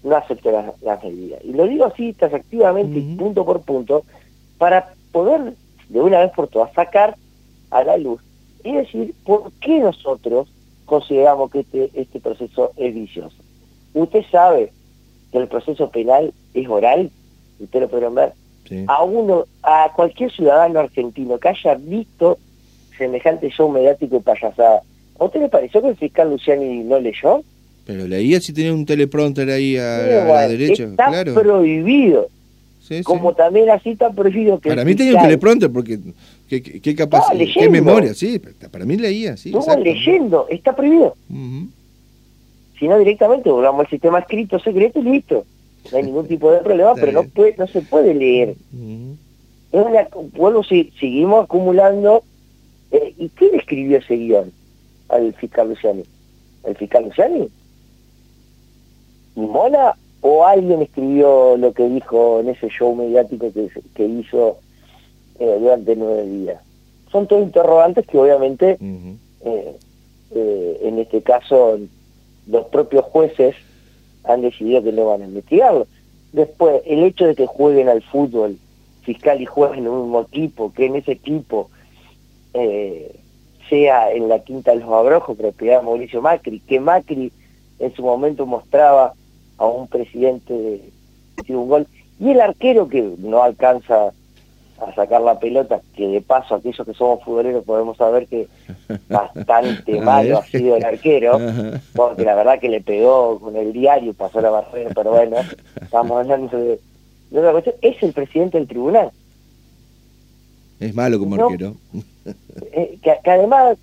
no 0.03 0.15
aceptó 0.15 0.49
las 0.49 0.81
la 0.81 0.97
medidas. 1.03 1.45
Y 1.45 1.53
lo 1.53 1.67
digo 1.67 1.85
así, 1.85 2.13
taxativamente, 2.13 3.03
punto 3.19 3.45
por 3.45 3.61
punto, 3.61 4.03
para 4.57 4.95
poder 5.11 5.53
de 5.89 6.01
una 6.01 6.21
vez 6.21 6.31
por 6.31 6.47
todas 6.47 6.73
sacar 6.73 7.15
a 7.69 7.83
la 7.83 7.95
luz 7.97 8.19
y 8.63 8.73
decir 8.73 9.13
por 9.25 9.51
qué 9.61 9.77
nosotros 9.77 10.47
consideramos 10.85 11.51
que 11.51 11.59
este, 11.59 11.91
este 11.93 12.19
proceso 12.19 12.71
es 12.77 12.95
vicioso. 12.95 13.37
Usted 13.93 14.25
sabe 14.31 14.71
que 15.31 15.37
el 15.37 15.47
proceso 15.47 15.91
penal 15.91 16.33
es 16.55 16.67
oral, 16.67 17.11
usted 17.59 17.79
lo 17.79 17.89
puede 17.89 18.09
ver, 18.09 18.33
a 18.87 19.03
uno, 19.03 19.45
a 19.63 19.91
cualquier 19.95 20.31
ciudadano 20.31 20.79
argentino 20.79 21.37
que 21.37 21.49
haya 21.49 21.75
visto 21.75 22.37
semejante 22.97 23.49
show 23.49 23.69
mediático 23.69 24.17
y 24.17 24.19
payasada, 24.19 24.81
¿a 25.19 25.23
usted 25.23 25.41
le 25.41 25.49
pareció 25.49 25.81
que 25.81 25.89
el 25.89 25.95
fiscal 25.95 26.29
Luciani 26.29 26.83
no 26.83 26.99
leyó? 26.99 27.43
Pero 27.85 28.07
leía 28.07 28.39
si 28.41 28.53
tenía 28.53 28.73
un 28.73 28.85
teleprompter 28.85 29.49
ahí 29.49 29.77
a, 29.77 30.25
la 30.27 30.47
derecha, 30.47 30.85
está 30.85 31.23
prohibido. 31.33 32.27
como 33.03 33.33
también 33.33 33.69
así 33.69 33.91
está 33.91 34.11
prohibido 34.11 34.59
que... 34.59 34.69
Para 34.69 34.85
mí 34.85 34.95
tenía 34.95 35.15
un 35.15 35.21
teleprompter 35.21 35.71
porque 35.71 35.99
qué, 36.49 36.61
qué, 36.61 36.95
capaz, 36.95 37.25
qué 37.53 37.69
memoria, 37.69 38.13
sí, 38.13 38.41
para 38.71 38.85
mí 38.85 38.97
leía, 38.97 39.37
sí. 39.37 39.49
Estuvo 39.49 39.75
leyendo, 39.77 40.47
está 40.49 40.75
prohibido. 40.75 41.15
Si 42.79 42.87
no 42.87 42.97
directamente 42.97 43.49
volvamos 43.49 43.85
al 43.85 43.89
sistema 43.89 44.19
escrito 44.19 44.59
secreto 44.59 44.99
y 44.99 45.03
listo. 45.03 45.45
No 45.91 45.97
hay 45.97 46.03
ningún 46.03 46.27
tipo 46.27 46.51
de 46.51 46.59
problema, 46.59 46.95
pero 46.95 47.11
no 47.11 47.23
puede, 47.23 47.55
no 47.57 47.67
se 47.67 47.81
puede 47.81 48.13
leer. 48.13 48.55
vuelvo, 50.33 50.63
si, 50.63 50.91
seguimos 50.99 51.45
acumulando. 51.45 52.23
Eh, 52.91 53.13
¿Y 53.17 53.29
quién 53.29 53.55
escribió 53.55 53.97
ese 53.97 54.15
guion 54.15 54.51
al 55.09 55.33
fiscal 55.33 55.69
Luciani? 55.69 56.03
¿El 56.63 56.75
fiscal 56.75 57.05
Luciani? 57.05 57.49
¿Y 59.35 59.39
Mona 59.39 59.95
o 60.21 60.45
alguien 60.45 60.81
escribió 60.81 61.57
lo 61.57 61.73
que 61.73 61.87
dijo 61.89 62.39
en 62.39 62.49
ese 62.49 62.69
show 62.69 62.95
mediático 62.95 63.51
que, 63.53 63.69
que 63.93 64.05
hizo 64.05 64.57
eh, 65.37 65.57
durante 65.59 65.97
nueve 65.97 66.25
días. 66.25 66.61
Son 67.11 67.27
todos 67.27 67.43
interrogantes 67.43 68.07
que 68.07 68.17
obviamente 68.17 68.77
eh, 68.79 69.77
en 70.81 70.97
este 70.97 71.21
caso 71.21 71.77
los 72.47 72.65
propios 72.67 73.03
jueces 73.03 73.53
han 74.27 74.41
decidido 74.41 74.83
que 74.83 74.91
no 74.91 75.05
van 75.05 75.21
a 75.21 75.25
investigarlo. 75.25 75.87
Después, 76.33 76.81
el 76.85 77.03
hecho 77.03 77.25
de 77.25 77.35
que 77.35 77.45
jueguen 77.45 77.89
al 77.89 78.01
fútbol, 78.01 78.57
fiscal 79.03 79.41
y 79.41 79.45
juez 79.45 79.77
en 79.77 79.87
un 79.87 80.01
mismo 80.01 80.21
equipo, 80.21 80.73
que 80.73 80.85
en 80.85 80.95
ese 80.95 81.13
equipo 81.13 81.69
sea 83.69 84.11
en 84.11 84.29
la 84.29 84.39
Quinta 84.39 84.71
de 84.71 84.79
los 84.79 84.89
Abrojos, 84.89 85.37
propiedad 85.37 85.79
de 85.79 85.85
Mauricio 85.85 86.21
Macri, 86.21 86.59
que 86.59 86.79
Macri 86.79 87.31
en 87.79 87.93
su 87.93 88.03
momento 88.03 88.45
mostraba 88.45 89.13
a 89.57 89.65
un 89.65 89.87
presidente 89.87 90.53
de 90.53 91.55
un 91.55 91.67
gol. 91.67 91.87
Y 92.19 92.31
el 92.31 92.41
arquero 92.41 92.87
que 92.87 93.01
no 93.17 93.43
alcanza 93.43 94.13
a 94.79 94.93
sacar 94.93 95.21
la 95.21 95.39
pelota, 95.39 95.81
que 95.95 96.07
de 96.07 96.21
paso 96.21 96.55
aquellos 96.55 96.85
que 96.85 96.93
somos 96.93 97.23
futboleros 97.23 97.63
podemos 97.63 97.97
saber 97.97 98.27
que 98.27 98.47
bastante 99.09 99.99
malo 100.01 100.39
ha 100.39 100.45
sido 100.45 100.75
el 100.75 100.83
arquero, 100.83 101.39
porque 101.95 102.23
la 102.23 102.35
verdad 102.35 102.59
que 102.59 102.69
le 102.69 102.81
pegó 102.81 103.39
con 103.39 103.55
el 103.55 103.73
diario, 103.73 104.13
pasó 104.13 104.41
la 104.41 104.49
barrera, 104.49 104.91
pero 104.93 105.11
bueno, 105.11 105.37
estamos 105.81 106.19
hablando 106.19 106.57
de, 106.57 106.79
otra 107.31 107.51
cuestión, 107.51 107.75
es 107.81 108.03
el 108.03 108.13
presidente 108.13 108.57
del 108.57 108.67
tribunal. 108.67 109.11
Es 110.79 110.93
malo 110.93 111.19
como 111.19 111.35
arquero. 111.35 111.75
Eh, 112.73 112.97
que, 113.01 113.29
además 113.29 113.77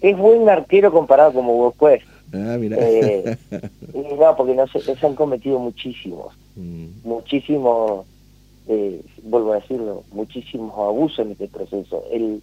es 0.00 0.16
buen 0.16 0.48
arquero 0.48 0.92
comparado 0.92 1.32
como 1.32 1.54
vos 1.54 1.74
pues 1.76 2.02
Ah, 2.32 2.56
mira. 2.58 2.76
Eh, 2.78 3.36
no, 4.18 4.36
porque 4.36 4.54
no 4.54 4.66
se, 4.68 4.80
se 4.80 5.06
han 5.06 5.14
cometido 5.14 5.58
muchísimos, 5.58 6.34
mm. 6.56 6.86
muchísimos, 7.02 8.06
eh, 8.68 9.02
vuelvo 9.22 9.52
a 9.52 9.56
decirlo, 9.56 10.04
muchísimos 10.12 10.72
abusos 10.76 11.20
en 11.20 11.32
este 11.32 11.48
proceso. 11.48 12.04
El, 12.10 12.42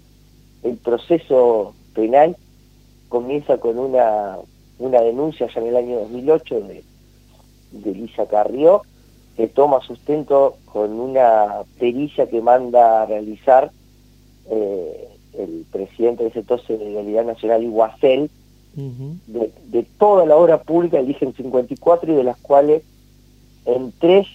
el 0.63 0.77
proceso 0.77 1.74
penal 1.93 2.36
comienza 3.09 3.57
con 3.57 3.79
una, 3.79 4.38
una 4.79 5.01
denuncia 5.01 5.47
ya 5.47 5.62
en 5.62 5.67
el 5.67 5.77
año 5.77 6.00
2008 6.00 6.62
de, 6.62 6.83
de 7.71 7.91
Lisa 7.93 8.25
Carrió, 8.27 8.81
que 9.36 9.47
toma 9.47 9.81
sustento 9.81 10.57
con 10.65 11.00
una 11.00 11.63
pericia 11.79 12.27
que 12.27 12.41
manda 12.41 13.03
a 13.03 13.05
realizar 13.05 13.71
eh, 14.50 15.07
el 15.38 15.65
presidente 15.71 16.24
de 16.24 16.29
ese 16.29 16.39
entonces 16.39 16.79
de 16.79 16.86
Realidad 16.86 17.25
Nacional, 17.25 17.63
Iguacel, 17.63 18.29
de, 18.75 19.88
toda 19.97 20.25
la 20.27 20.36
obra 20.36 20.62
pública 20.62 21.00
eligen 21.00 21.33
54 21.33 22.13
y 22.13 22.15
de 22.15 22.24
las 22.24 22.38
cuales 22.38 22.83
en 23.65 23.91
tres 24.00 24.27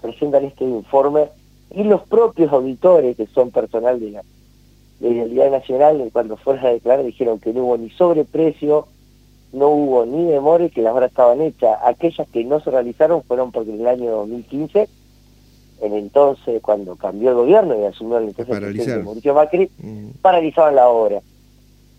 presentan 0.00 0.44
este 0.44 0.64
informe 0.64 1.28
y 1.70 1.84
los 1.84 2.02
propios 2.02 2.52
auditores 2.52 3.16
que 3.16 3.26
son 3.26 3.50
personal 3.50 4.00
de 4.00 4.10
la 4.10 4.22
Realidad 5.00 5.50
Nacional 5.50 6.08
cuando 6.12 6.36
fueron 6.36 6.66
a 6.66 6.70
declarar 6.70 7.04
dijeron 7.04 7.38
que 7.38 7.52
no 7.52 7.64
hubo 7.64 7.78
ni 7.78 7.90
sobreprecio 7.90 8.86
no 9.52 9.68
hubo 9.68 10.06
ni 10.06 10.24
memoria 10.24 10.68
que 10.68 10.82
las 10.82 10.94
obras 10.94 11.10
estaban 11.10 11.40
hechas. 11.40 11.76
Aquellas 11.84 12.28
que 12.28 12.44
no 12.44 12.60
se 12.60 12.70
realizaron 12.70 13.22
fueron 13.24 13.50
porque 13.50 13.70
en 13.70 13.80
el 13.80 13.86
año 13.88 14.10
2015 14.12 14.88
en 15.82 15.94
entonces 15.94 16.60
cuando 16.60 16.94
cambió 16.96 17.30
el 17.30 17.36
gobierno 17.36 17.78
y 17.80 17.84
asumió 17.84 18.18
el 18.18 18.28
entonces 18.28 19.04
Mauricio 19.04 19.34
Macri 19.34 19.70
paralizaban 20.20 20.76
la 20.76 20.88
obra. 20.88 21.20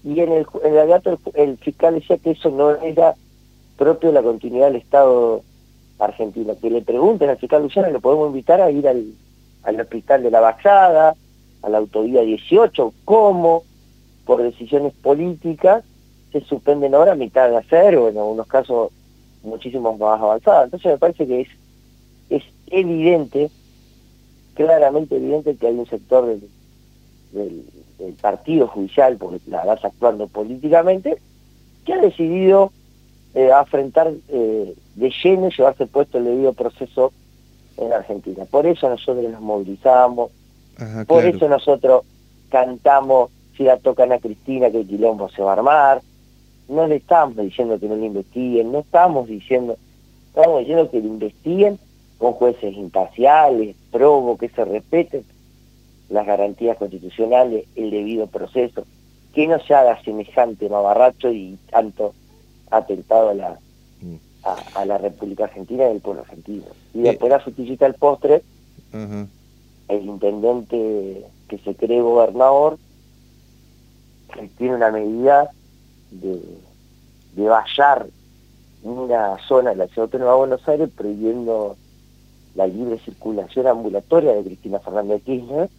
Y 0.04 0.20
en 0.20 0.32
el, 0.32 0.46
en 0.64 0.76
el 0.78 1.20
el, 1.36 1.58
fiscal 1.58 1.96
decía 1.96 2.18
que 2.18 2.32
eso 2.32 2.50
no 2.50 2.72
era 2.76 3.16
propio 3.78 4.10
de 4.10 4.16
la 4.16 4.24
continuidad 4.24 4.68
del 4.68 4.78
Estado 4.78 5.44
argentino. 6.02 6.58
Que 6.60 6.70
le 6.70 6.82
pregunten 6.82 7.30
al 7.30 7.38
fiscal 7.38 7.62
Luciano, 7.62 7.90
lo 7.90 8.02
podemos 8.02 8.28
invitar 8.28 8.62
a 8.62 8.72
ir 8.72 8.88
al, 8.88 9.06
al 9.64 9.80
hospital 9.80 10.24
de 10.24 10.32
la 10.32 10.40
Bajada, 10.40 11.16
a 11.62 11.70
la 11.70 11.78
autovía 11.78 12.22
18, 12.22 12.94
cómo 13.06 13.64
por 14.26 14.42
decisiones 14.42 14.94
políticas 14.94 15.84
se 16.32 16.42
suspenden 16.42 16.96
ahora 16.96 17.14
a 17.14 17.16
mitad 17.16 17.50
de 17.50 17.58
hacer, 17.58 17.96
o 17.98 18.10
en 18.10 18.18
algunos 18.18 18.48
casos 18.48 18.92
muchísimos 19.44 19.98
más 20.00 20.20
avanzados. 20.22 20.66
Entonces 20.66 20.92
me 20.92 20.98
parece 20.98 21.28
que 21.28 21.42
es, 21.42 21.48
es 22.30 22.44
evidente, 22.68 23.50
claramente 24.56 25.18
evidente 25.18 25.56
que 25.56 25.68
hay 25.68 25.76
un 25.76 25.88
sector 25.88 26.26
del, 26.26 26.42
del, 27.32 27.64
partido 28.20 28.68
judicial, 28.68 29.18
porque 29.18 29.40
la 29.48 29.64
vas 29.64 29.84
actuando 29.86 30.28
políticamente, 30.28 31.18
que 31.86 31.94
ha 31.94 31.98
decidido 31.98 32.72
eh, 33.34 33.52
afrontar 33.52 34.12
eh, 34.30 34.76
de 35.02 35.12
lleno 35.24 35.48
y 35.48 35.52
llevarse 35.52 35.88
puesto 35.88 36.20
el 36.20 36.26
debido 36.26 36.54
proceso 36.54 37.12
en 37.78 37.92
Argentina. 37.92 38.46
Por 38.46 38.68
eso 38.68 38.88
nosotros 38.88 39.32
nos 39.32 39.42
movilizamos, 39.42 40.30
por 41.08 41.26
eso 41.26 41.50
nosotros 41.50 42.04
cantamos, 42.50 43.32
si 43.58 43.64
la 43.64 43.78
tocan 43.78 44.12
a 44.12 44.20
Cristina, 44.20 44.70
que 44.70 44.82
el 44.82 44.88
quilombo 44.88 45.28
se 45.30 45.42
va 45.42 45.52
a 45.52 45.54
armar, 45.54 46.02
no 46.70 46.86
le 46.86 46.98
estamos 46.98 47.36
diciendo 47.36 47.80
que 47.80 47.88
no 47.88 47.96
le 47.96 48.06
investiguen, 48.06 48.72
no 48.72 48.80
estamos 48.80 49.28
diciendo, 49.28 49.76
estamos 50.28 50.60
diciendo 50.60 50.90
que 50.92 51.02
le 51.02 51.08
investiguen 51.08 51.80
con 52.20 52.34
jueces 52.34 52.76
imparciales, 52.76 53.76
probos, 53.92 54.38
que 54.38 54.50
se 54.50 54.64
respeten, 54.64 55.26
las 56.10 56.28
garantías 56.28 56.78
constitucionales, 56.78 57.66
el 57.76 57.90
debido 57.90 58.28
proceso, 58.28 58.86
que 59.34 59.48
no 59.48 59.60
se 59.62 59.74
haga 59.74 60.02
semejante 60.04 60.70
mamarracho 60.70 61.32
y 61.32 61.58
tanto 61.72 62.14
atentado 62.70 63.30
a 63.30 63.34
la, 63.34 63.60
a, 64.44 64.86
la 64.86 64.98
República 64.98 65.46
Argentina 65.46 65.86
y 65.86 65.92
al 65.92 66.02
pueblo 66.02 66.22
argentino. 66.22 66.66
Y 66.94 67.00
eh. 67.00 67.04
después 67.04 67.32
la 67.32 67.40
frutillita 67.40 67.86
del 67.86 67.96
postre, 67.96 68.42
el 68.92 70.06
intendente 70.06 71.26
que 71.48 71.58
se 71.60 71.76
cree 71.76 72.02
gobernador, 72.02 72.78
tiene 74.58 74.76
una 74.76 74.92
medida 74.92 75.52
de, 76.12 76.42
de 77.36 77.48
vallar 77.48 78.08
una 78.84 79.38
zona 79.48 79.72
de 79.72 79.76
la 79.76 79.88
ciudad 79.88 80.06
autónoma 80.06 80.32
de 80.32 80.38
Buenos 80.38 80.68
Aires 80.68 80.90
prohibiendo 80.96 81.76
la 82.56 82.68
libre 82.68 82.98
circulación 83.00 83.68
ambulatoria 83.68 84.34
de 84.34 84.44
Cristina 84.44 84.80
Fernández 84.80 85.20
de 85.20 85.22
Kirchner 85.22 85.70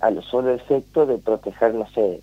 a 0.00 0.10
lo 0.10 0.22
solo 0.22 0.50
efecto 0.50 1.06
de 1.06 1.18
proteger, 1.18 1.74
no 1.74 1.86
sé, 1.90 2.22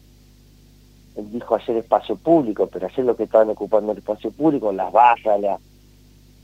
él 1.17 1.31
dijo 1.31 1.55
hacer 1.55 1.77
espacio 1.77 2.15
público, 2.15 2.67
pero 2.67 2.87
hacer 2.87 3.03
lo 3.03 3.15
que 3.15 3.23
estaban 3.23 3.49
ocupando 3.49 3.91
el 3.91 3.97
espacio 3.97 4.31
público, 4.31 4.71
las 4.71 4.91
vallas, 4.91 5.59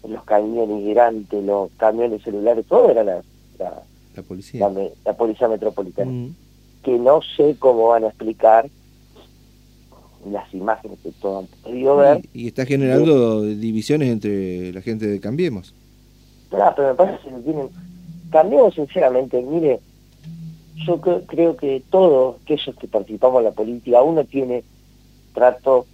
los 0.08 0.24
camiones 0.24 0.78
migrantes, 0.78 1.44
los 1.44 1.72
camiones 1.78 2.24
celulares, 2.24 2.66
todo 2.68 2.90
era 2.90 3.04
la, 3.04 3.22
la, 3.60 4.24
policía. 4.28 4.68
La, 5.06 5.14
policía 5.14 5.48
metropolitana. 5.48 6.12
Mm. 6.12 6.36
Que 6.84 6.98
no 6.98 7.22
sé 7.22 7.56
cómo 7.60 7.90
van 7.90 8.04
a 8.04 8.08
explicar 8.08 8.68
las 10.30 10.54
imágenes 10.54 11.00
que 11.04 11.12
todos 11.22 11.44
han 11.44 11.62
podido 11.62 11.98
ver. 11.98 12.22
Y, 12.34 12.48
está 12.48 12.66
generando 12.66 13.44
divisiones 13.44 14.10
entre 14.10 14.74
la 14.74 14.82
gente 14.82 15.06
de 15.06 15.20
Cambiemos. 15.20 15.74
Claro, 16.50 16.74
pero 16.76 16.88
me 16.90 16.96
parece 16.96 17.30
que 17.30 17.42
tienen... 17.42 17.70
Cambiemos 18.32 18.74
sinceramente, 18.74 19.42
mire, 19.42 19.80
yo 20.76 21.00
creo 21.00 21.56
que 21.56 21.84
todos 21.90 22.42
aquellos 22.42 22.76
que 22.76 22.88
participamos 22.88 23.40
en 23.40 23.46
la 23.46 23.52
política, 23.52 24.02
uno 24.02 24.24
tiene 24.26 24.64
trato 25.34 25.86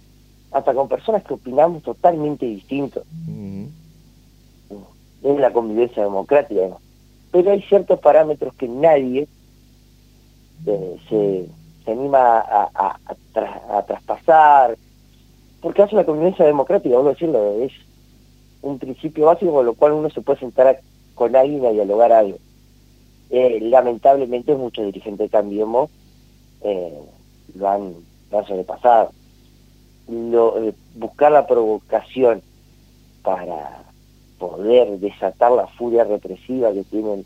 hasta 0.52 0.74
con 0.74 0.88
personas 0.88 1.22
que 1.22 1.34
opinamos 1.34 1.82
totalmente 1.82 2.46
distintos. 2.46 3.04
Es 5.22 5.38
la 5.38 5.52
convivencia 5.52 6.02
democrática, 6.02 6.62
pero 7.30 7.50
hay 7.50 7.62
ciertos 7.62 8.00
parámetros 8.00 8.54
que 8.54 8.68
nadie 8.68 9.28
eh, 10.66 10.96
se, 11.08 11.46
se, 11.84 11.92
anima 11.92 12.40
a, 12.40 12.96
a, 13.04 13.82
traspasar, 13.82 14.76
porque 15.60 15.82
hace 15.82 15.94
la 15.94 16.04
convivencia 16.04 16.46
democrática, 16.46 16.96
vamos 16.96 17.10
a 17.10 17.12
decirlo, 17.12 17.52
es 17.62 17.72
un 18.62 18.78
principio 18.78 19.26
básico 19.26 19.52
con 19.52 19.66
lo 19.66 19.74
cual 19.74 19.92
uno 19.92 20.10
se 20.10 20.22
puede 20.22 20.40
sentar 20.40 20.80
con 21.14 21.36
alguien 21.36 21.66
a 21.66 21.70
dialogar 21.70 22.12
algo. 22.12 22.38
Eh, 23.30 23.60
lamentablemente 23.62 24.54
muchos 24.56 24.84
dirigentes 24.86 25.26
de 25.26 25.30
Cambiemos 25.30 25.90
eh, 26.62 26.98
lo, 27.54 27.68
han. 27.68 27.94
Lo, 30.08 30.62
eh, 30.62 30.74
buscar 30.96 31.30
la 31.32 31.46
provocación 31.46 32.42
para 33.22 33.84
poder 34.38 34.98
desatar 34.98 35.52
la 35.52 35.66
furia 35.66 36.04
represiva 36.04 36.72
que 36.72 36.82
tienen 36.84 37.24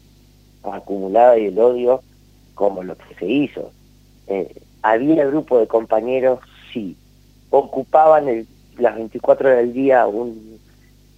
acumulada 0.62 1.38
y 1.38 1.46
el 1.46 1.58
odio 1.58 2.02
como 2.54 2.82
lo 2.82 2.96
que 2.96 3.14
se 3.18 3.26
hizo. 3.26 3.70
Eh, 4.26 4.54
había 4.82 5.26
grupo 5.26 5.58
de 5.58 5.66
compañeros, 5.66 6.40
sí, 6.72 6.96
ocupaban 7.50 8.46
las 8.78 8.96
24 8.96 9.48
horas 9.48 9.60
del 9.60 9.72
día 9.72 10.06
un, 10.06 10.58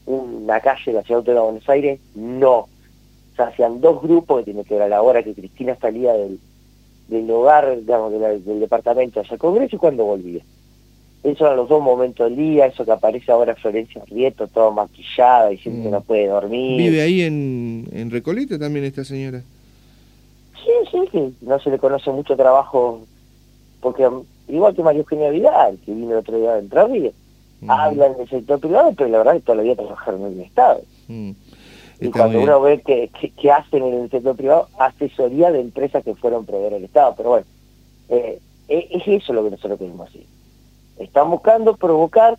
una 0.07 0.61
calle 0.61 0.83
de 0.87 0.93
la 0.93 1.03
ciudad 1.03 1.23
de 1.23 1.35
Buenos 1.35 1.69
Aires, 1.69 2.01
no. 2.15 2.69
O 3.37 3.43
sea, 3.45 3.49
hacían 3.49 3.83
dos 3.83 4.01
grupos, 4.01 4.39
que 4.39 4.45
tiene 4.47 4.65
que 4.65 4.73
ver 4.73 4.85
a 4.85 4.89
la 4.89 5.03
hora 5.03 5.23
que 5.23 5.35
Cristina 5.35 5.77
salía 5.79 6.15
del, 6.15 6.39
del 7.09 7.31
hogar, 7.31 7.79
digamos, 7.79 8.11
del 8.13 8.61
departamento 8.61 9.21
hacia 9.21 9.35
el 9.35 9.41
Congreso 9.41 9.77
y 9.77 9.79
cuando 9.79 10.07
volvía. 10.07 10.41
Esos 11.23 11.43
eran 11.43 11.57
los 11.57 11.69
dos 11.69 11.83
momentos 11.83 12.31
del 12.31 12.37
día, 12.39 12.65
eso 12.65 12.87
que 12.87 12.93
aparece 12.93 13.31
ahora 13.31 13.55
Florencia 13.55 14.03
Rieto, 14.07 14.47
todo 14.47 14.71
maquillada, 14.71 15.51
diciendo 15.51 15.83
que 15.83 15.89
mm. 15.89 15.93
no 15.93 16.01
puede 16.01 16.29
dormir. 16.29 16.79
¿Vive 16.79 17.03
ahí 17.03 17.21
en, 17.23 17.87
en 17.93 18.11
Recoleta 18.11 18.59
también 18.59 18.87
esta 18.87 19.05
señora? 19.05 19.43
Sí, 20.65 20.73
sí, 20.91 20.99
sí, 21.13 21.37
no 21.43 21.59
se 21.61 21.69
le 21.69 21.79
conoce 21.79 22.11
mucho 22.11 22.37
trabajo, 22.37 23.03
porque 23.81 24.09
igual 24.49 24.75
que 24.75 24.83
María 24.83 25.01
Eugenia 25.01 25.31
Vidal, 25.31 25.79
que 25.85 25.93
vino 25.93 26.13
el 26.13 26.19
otro 26.19 26.39
día 26.39 26.55
de 26.55 26.61
Entre 26.61 26.87
Ríos, 26.87 27.15
mm. 27.61 27.71
hablan 27.71 28.17
del 28.17 28.29
sector 28.31 28.59
privado, 28.61 28.95
pero 28.97 29.11
la 29.11 29.19
verdad 29.19 29.37
es 29.37 29.43
que 29.43 29.47
todavía 29.47 29.77
trabajaron 29.77 30.23
en 30.23 30.33
el 30.33 30.41
Estado. 30.41 30.81
Mm. 31.09 31.31
Y 32.01 32.11
cuando 32.11 32.41
uno 32.41 32.61
ve 32.61 32.81
que, 32.83 33.09
que, 33.09 33.51
hacen 33.51 33.83
en 33.83 34.03
el 34.03 34.11
sector 34.11 34.37
privado, 34.37 34.69
asesoría 34.79 35.51
de 35.51 35.61
empresas 35.61 36.05
que 36.05 36.15
fueron 36.15 36.45
proveer 36.45 36.75
al 36.75 36.85
Estado. 36.85 37.15
Pero 37.17 37.31
bueno, 37.31 37.47
eh, 38.09 38.39
eh, 38.69 38.89
es 38.91 39.09
eso 39.09 39.33
lo 39.33 39.45
que 39.45 39.51
nosotros 39.51 39.79
queremos 39.79 40.09
hacer. 40.09 40.23
Están 40.99 41.31
buscando 41.31 41.77
provocar 41.77 42.37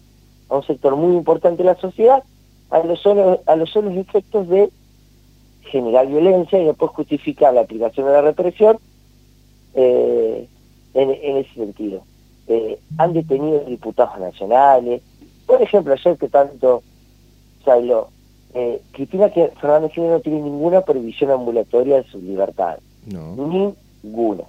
a 0.50 0.56
un 0.56 0.64
sector 0.64 0.96
muy 0.96 1.16
importante 1.16 1.64
de 1.64 1.70
la 1.70 1.80
sociedad 1.80 2.24
a 2.70 2.80
los 2.80 3.00
solos, 3.02 3.40
a 3.46 3.56
los 3.56 3.70
solos 3.72 3.96
efectos 3.96 4.48
de 4.50 4.70
generar 5.62 6.08
violencia 6.08 6.60
y 6.62 6.66
después 6.66 6.92
justificar 6.92 7.54
la 7.54 7.62
aplicación 7.62 8.08
de 8.08 8.14
la 8.14 8.22
represión 8.22 8.78
eh, 9.74 10.48
en, 10.94 11.38
ese 11.38 11.54
sentido. 11.54 12.04
han 12.98 13.14
detenido 13.14 13.60
diputados 13.62 14.20
nacionales, 14.20 15.02
por 15.46 15.62
ejemplo, 15.62 15.94
ayer 15.94 16.18
que 16.18 16.28
tanto 16.28 16.84
se 17.64 17.72
habló, 17.72 18.10
eh, 18.60 18.82
Cristina 18.92 19.30
que 19.30 19.52
Fernández 19.62 19.92
Kirchner 19.92 20.14
no 20.14 20.20
tiene 20.20 20.42
ninguna 20.42 20.82
prohibición 20.82 21.30
ambulatoria 21.30 21.98
de 21.98 22.10
su 22.10 22.20
libertad. 22.20 22.80
Ninguna. 23.06 24.46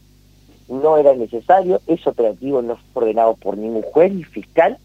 No 0.67 0.97
era 0.97 1.15
necesario, 1.15 1.83
ese 1.87 2.09
operativo 2.09 2.62
no 2.62 2.79
fue 2.95 3.03
ordenado 3.03 3.35
por 3.35 3.59
ningún 3.59 3.83
juez 3.83 4.11
ni 4.11 4.25
fiscal, 4.25 4.79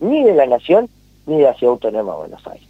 ni 0.00 0.24
de 0.24 0.34
la 0.34 0.46
Nación, 0.46 0.88
ni 1.26 1.36
de 1.36 1.44
la 1.44 1.54
Ciudad 1.54 1.74
Autónoma 1.74 2.12
de 2.12 2.18
Buenos 2.18 2.46
Aires. 2.48 2.66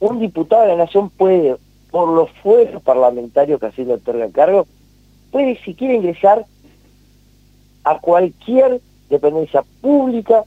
Un 0.00 0.20
diputado 0.20 0.62
de 0.62 0.68
la 0.68 0.84
Nación 0.84 1.10
puede, 1.10 1.56
por 1.90 2.08
los 2.08 2.30
fueros 2.42 2.82
parlamentarios 2.82 3.60
que 3.60 3.66
así 3.66 3.84
le 3.84 3.92
otorga 3.92 4.30
cargo, 4.30 4.66
puede 5.32 5.62
si 5.64 5.74
quiere 5.74 5.96
ingresar 5.96 6.46
a 7.84 7.98
cualquier 7.98 8.80
dependencia 9.10 9.62
pública 9.82 10.44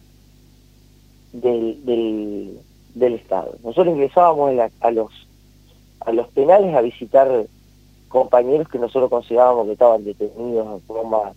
del, 1.31 1.85
del, 1.85 2.59
del 2.99 3.15
Estado. 3.15 3.55
Nosotros 3.63 3.95
ingresábamos 3.95 4.53
a, 4.81 4.91
los, 4.91 5.11
a 6.01 6.11
los 6.11 6.27
penales 6.29 6.75
a 6.75 6.81
visitar 6.81 7.45
compañeros 8.07 8.67
que 8.67 8.79
nosotros 8.79 9.09
considerábamos 9.09 9.67
que 9.67 9.73
estaban 9.73 10.03
detenidos 10.03 10.81
de 10.81 10.87
forma 10.87 11.33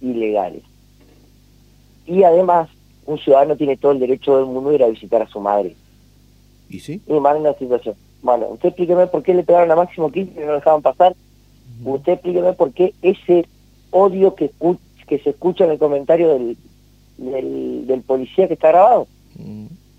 ilegales. 0.00 0.62
Y 2.06 2.22
además, 2.22 2.68
un 3.06 3.18
ciudadano 3.18 3.56
tiene 3.56 3.76
todo 3.76 3.92
el 3.92 4.00
derecho 4.00 4.36
del 4.36 4.46
mundo 4.46 4.70
de 4.70 4.76
ir 4.76 4.84
a 4.84 4.88
visitar 4.88 5.22
a 5.22 5.28
su 5.28 5.40
madre. 5.40 5.74
¿Y 6.68 6.80
sí? 6.80 7.00
Y 7.06 7.12
más 7.14 7.36
en 7.36 7.44
la 7.44 7.54
situación. 7.54 7.94
Bueno, 8.22 8.48
usted 8.48 8.70
explíqueme 8.70 9.06
por 9.06 9.22
qué 9.22 9.34
le 9.34 9.42
pegaron 9.42 9.70
a 9.70 9.76
Máximo 9.76 10.10
15 10.10 10.32
y 10.32 10.40
no 10.40 10.46
lo 10.46 10.54
dejaban 10.54 10.82
pasar. 10.82 11.14
Usted 11.84 12.14
explíqueme 12.14 12.52
por 12.52 12.72
qué 12.72 12.94
ese 13.02 13.46
odio 13.90 14.34
que, 14.34 14.50
que 15.06 15.18
se 15.20 15.30
escucha 15.30 15.64
en 15.64 15.70
el 15.70 15.78
comentario 15.78 16.28
del, 16.28 16.56
del, 17.18 18.02
policía 18.06 18.48
que 18.48 18.54
está 18.54 18.68
grabado 18.68 19.06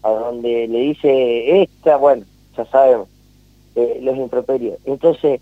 a 0.04 0.10
donde 0.10 0.68
le 0.68 0.80
dice 0.80 1.62
esta, 1.62 1.98
bueno, 1.98 2.24
ya 2.56 2.66
sabemos, 2.66 3.08
eh, 3.76 4.00
los 4.02 4.18
improperios. 4.18 4.78
Entonces, 4.86 5.42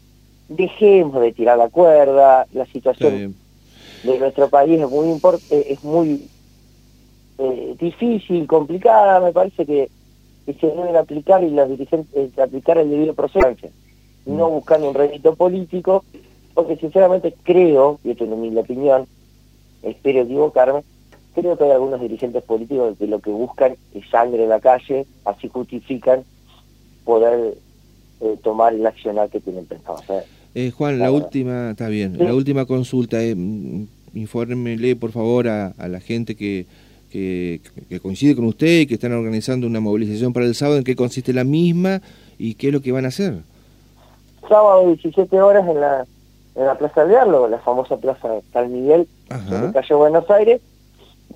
dejemos 0.50 1.22
de 1.22 1.34
tirar 1.34 1.58
la 1.58 1.70
cuerda, 1.70 2.48
la 2.54 2.66
situación 2.66 3.36
de 4.04 4.20
nuestro 4.20 4.50
país 4.50 4.80
es 4.80 4.90
muy 4.90 5.20
eh, 5.50 5.66
es 5.70 5.84
muy 5.84 6.28
eh, 7.38 7.76
difícil, 7.80 8.48
complicada, 8.48 9.20
me 9.20 9.32
parece 9.32 9.66
que, 9.66 9.90
se 10.46 10.68
deben 10.68 10.96
aplicar 10.96 11.44
y 11.44 11.50
los 11.50 11.70
dirigentes 11.70 12.40
aplicar 12.40 12.78
el 12.78 12.90
debido 12.90 13.14
proceso, 13.14 13.68
no 14.26 14.50
mm. 14.50 14.54
buscando 14.54 14.90
un 14.90 14.96
rédito 14.96 15.36
político, 15.36 16.06
porque 16.54 16.78
sinceramente 16.78 17.34
creo, 17.44 18.00
y 18.04 18.12
esto 18.12 18.24
es 18.24 18.30
mi 18.30 18.58
opinión, 18.58 19.06
espero 19.84 20.22
equivocarme, 20.22 20.84
creo 21.38 21.56
que 21.56 21.66
hay 21.66 21.72
algunos 21.72 22.02
dirigentes 22.02 22.44
políticos 22.44 22.96
que 22.98 23.06
lo 23.06 23.20
que 23.20 23.30
buscan 23.30 23.76
es 23.94 24.10
sangre 24.10 24.44
en 24.44 24.50
la 24.50 24.60
calle, 24.60 25.06
así 25.24 25.48
justifican 25.48 26.24
poder 27.06 27.54
eh, 28.22 28.38
tomar 28.44 28.74
el 28.74 28.86
accionar 28.86 29.30
que 29.30 29.40
tienen 29.40 29.66
pensado 29.66 30.00
hacer. 30.00 30.24
Eh, 30.56 30.72
Juan, 30.72 30.98
la 30.98 31.12
última, 31.12 31.72
está 31.72 31.90
bien, 31.90 32.18
la 32.18 32.34
última 32.34 32.66
consulta, 32.66 33.22
eh, 33.22 33.36
mm, 33.36 33.86
infórmele 34.16 34.96
por 34.96 35.12
favor 35.12 35.48
a, 35.48 35.74
la 35.88 36.00
gente 36.00 36.36
que, 36.36 36.66
que, 37.12 37.62
coincide 38.02 38.36
con 38.36 38.46
usted 38.46 38.80
y 38.80 38.88
que 38.88 38.96
están 38.96 39.14
organizando 39.14 39.68
una 39.68 39.80
movilización 39.80 40.34
para 40.34 40.48
el 40.48 40.56
sábado, 40.56 40.80
en 40.80 40.84
qué 40.84 40.96
consiste 40.96 41.34
la 41.34 41.44
misma 41.44 42.02
y 42.40 42.56
qué 42.56 42.68
es 42.68 42.74
lo 42.74 42.82
que 42.82 42.92
van 42.92 43.06
a 43.06 43.10
hacer. 43.10 43.36
Sábado 44.50 44.88
17 44.88 45.40
horas 45.40 45.68
en 45.70 45.80
la, 45.80 46.08
en 46.56 46.66
la 46.66 46.76
Plaza 46.76 47.04
de 47.04 47.12
Diálogo, 47.12 47.48
la 47.48 47.60
famosa 47.60 47.98
Plaza 47.98 48.28
San 48.52 48.74
Miguel, 48.74 49.08
en 49.30 49.72
calle 49.72 49.94
Buenos 49.94 50.28
Aires, 50.32 50.62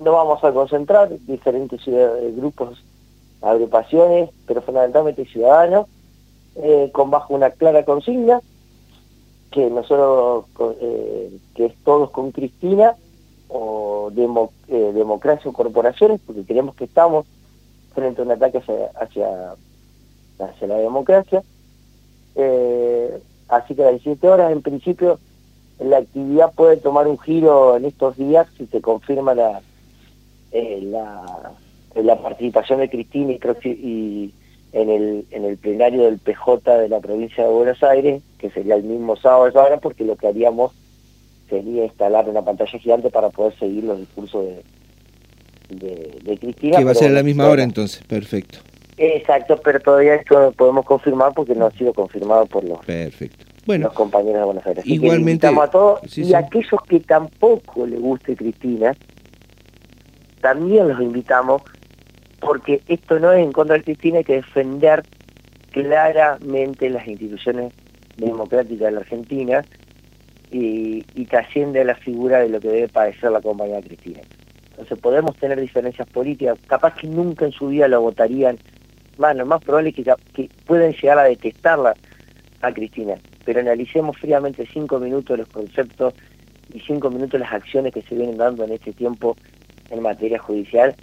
no 0.00 0.12
vamos 0.12 0.42
a 0.42 0.52
concentrar 0.52 1.10
diferentes 1.26 1.80
grupos, 2.36 2.82
agrupaciones, 3.42 4.30
pero 4.46 4.62
fundamentalmente 4.62 5.26
ciudadanos, 5.26 5.86
eh, 6.56 6.90
con 6.92 7.10
bajo 7.10 7.34
una 7.34 7.50
clara 7.50 7.84
consigna, 7.84 8.40
que 9.50 9.68
nosotros, 9.68 10.46
eh, 10.80 11.38
que 11.54 11.66
es 11.66 11.74
todos 11.84 12.10
con 12.10 12.30
Cristina, 12.30 12.94
o 13.48 14.10
eh, 14.16 14.92
democracia 14.94 15.50
o 15.50 15.52
corporaciones, 15.52 16.20
porque 16.24 16.44
creemos 16.44 16.74
que 16.74 16.84
estamos 16.84 17.26
frente 17.94 18.22
a 18.22 18.24
un 18.24 18.30
ataque 18.30 18.58
hacia, 18.58 19.54
hacia 20.38 20.66
la 20.66 20.76
democracia. 20.76 21.42
así 23.48 23.74
que 23.74 23.82
a 23.82 23.90
las 23.92 24.02
17 24.02 24.28
horas, 24.28 24.52
en 24.52 24.62
principio, 24.62 25.18
la 25.78 25.98
actividad 25.98 26.52
puede 26.54 26.78
tomar 26.78 27.06
un 27.06 27.18
giro 27.18 27.76
en 27.76 27.84
estos 27.84 28.16
días 28.16 28.46
si 28.56 28.66
se 28.66 28.80
confirma 28.80 29.34
la, 29.34 29.60
eh, 30.52 30.80
la, 30.82 31.52
la 31.94 32.22
participación 32.22 32.80
de 32.80 32.90
Cristina 32.90 33.32
y, 33.32 33.38
creo 33.38 33.56
y 33.64 34.32
en 34.72 34.90
el, 34.90 35.26
en 35.30 35.44
el 35.44 35.58
plenario 35.58 36.04
del 36.04 36.18
PJ 36.18 36.78
de 36.78 36.88
la 36.88 37.00
provincia 37.00 37.44
de 37.44 37.50
Buenos 37.50 37.82
Aires, 37.82 38.22
que 38.38 38.50
sería 38.50 38.74
el 38.74 38.84
mismo 38.84 39.16
sábado 39.16 39.60
ahora, 39.60 39.78
porque 39.78 40.04
lo 40.04 40.16
que 40.16 40.28
haríamos 40.28 40.72
sería 41.48 41.84
instalar 41.84 42.28
una 42.28 42.42
pantalla 42.42 42.78
gigante 42.78 43.10
para 43.10 43.28
poder 43.28 43.58
seguir 43.58 43.84
los 43.84 43.98
discursos 43.98 44.46
de, 45.68 46.20
de, 46.22 46.38
Cristina. 46.38 46.78
Que 46.78 46.84
va 46.84 46.92
a 46.92 46.94
ser 46.94 47.10
a 47.10 47.14
la 47.14 47.22
misma 47.22 47.48
hora 47.48 47.62
entonces, 47.62 48.02
perfecto. 48.04 48.58
Exacto, 48.96 49.60
pero 49.62 49.80
todavía 49.80 50.14
esto 50.14 50.40
no 50.40 50.52
podemos 50.52 50.84
confirmar 50.86 51.32
porque 51.34 51.54
no 51.54 51.66
ha 51.66 51.70
sido 51.72 51.92
confirmado 51.92 52.46
por 52.46 52.64
los, 52.64 52.78
perfecto. 52.84 53.44
Bueno, 53.66 53.86
los 53.86 53.94
compañeros 53.94 54.38
de 54.40 54.44
Buenos 54.44 54.66
Aires. 54.66 54.86
igualmente. 54.86 55.46
a 55.46 55.66
todos 55.68 56.18
y 56.18 56.34
a 56.34 56.38
aquellos 56.38 56.80
que 56.88 57.00
tampoco 57.00 57.86
le 57.86 57.98
guste 57.98 58.34
Cristina, 58.36 58.96
también 60.42 60.88
los 60.88 61.00
invitamos, 61.00 61.62
porque 62.40 62.82
esto 62.88 63.18
no 63.18 63.32
es 63.32 63.42
en 63.42 63.52
contra 63.52 63.76
de 63.76 63.84
Cristina, 63.84 64.18
hay 64.18 64.24
que 64.24 64.34
defender 64.34 65.02
claramente 65.70 66.90
las 66.90 67.06
instituciones 67.06 67.72
democráticas 68.16 68.86
de 68.86 68.90
la 68.90 69.00
Argentina 69.00 69.64
y, 70.50 71.04
y 71.14 71.24
trasciende 71.26 71.82
la 71.84 71.94
figura 71.94 72.40
de 72.40 72.50
lo 72.50 72.60
que 72.60 72.68
debe 72.68 72.88
padecer 72.88 73.30
la 73.30 73.40
compañía 73.40 73.80
Cristina. 73.80 74.20
Entonces 74.70 74.98
podemos 74.98 75.36
tener 75.36 75.60
diferencias 75.60 76.08
políticas, 76.08 76.58
capaz 76.66 76.96
que 76.96 77.06
nunca 77.06 77.44
en 77.46 77.52
su 77.52 77.68
vida 77.68 77.86
lo 77.86 78.00
votarían, 78.00 78.58
bueno, 79.16 79.46
más 79.46 79.62
probable 79.62 79.90
es 79.90 79.94
que, 79.94 80.04
que 80.34 80.48
pueden 80.66 80.92
llegar 80.92 81.20
a 81.20 81.24
detestarla 81.24 81.94
a 82.62 82.72
Cristina, 82.72 83.14
pero 83.44 83.60
analicemos 83.60 84.18
fríamente 84.18 84.66
cinco 84.72 84.98
minutos 84.98 85.38
los 85.38 85.48
conceptos 85.48 86.14
y 86.74 86.80
cinco 86.80 87.10
minutos 87.10 87.38
las 87.38 87.52
acciones 87.52 87.94
que 87.94 88.02
se 88.02 88.16
vienen 88.16 88.36
dando 88.36 88.64
en 88.64 88.72
este 88.72 88.92
tiempo 88.92 89.36
en 89.92 90.02
materia 90.02 90.38
judicial 90.38 90.94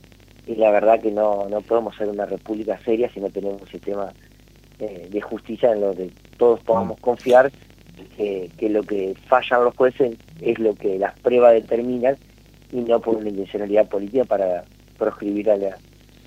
y 0.46 0.56
la 0.56 0.72
verdad 0.72 1.00
que 1.00 1.12
no, 1.12 1.48
no 1.50 1.62
podemos 1.62 1.96
ser 1.96 2.10
una 2.10 2.26
república 2.26 2.80
seria 2.84 3.10
si 3.14 3.20
no 3.20 3.30
tenemos 3.30 3.62
un 3.62 3.68
sistema 3.68 4.12
eh, 4.80 5.08
de 5.10 5.22
justicia 5.22 5.72
en 5.72 5.82
lo 5.82 5.94
que 5.94 6.12
todos 6.38 6.60
podamos 6.62 6.98
mm. 6.98 7.02
confiar 7.02 7.52
que, 8.18 8.50
que, 8.58 8.70
lo 8.70 8.84
que 8.84 9.14
fallan 9.28 9.64
los 9.64 9.76
jueces 9.76 10.18
es 10.42 10.58
lo 10.60 10.74
que 10.74 10.98
las 10.98 11.18
pruebas 11.20 11.54
determinan 11.54 12.18
y 12.72 12.82
no 12.82 13.00
por 13.00 13.18
una 13.18 13.30
intencionalidad 13.30 13.88
política 13.88 14.26
para 14.26 14.64
proscribir 14.98 15.50
a 15.52 15.58
la, 15.58 15.78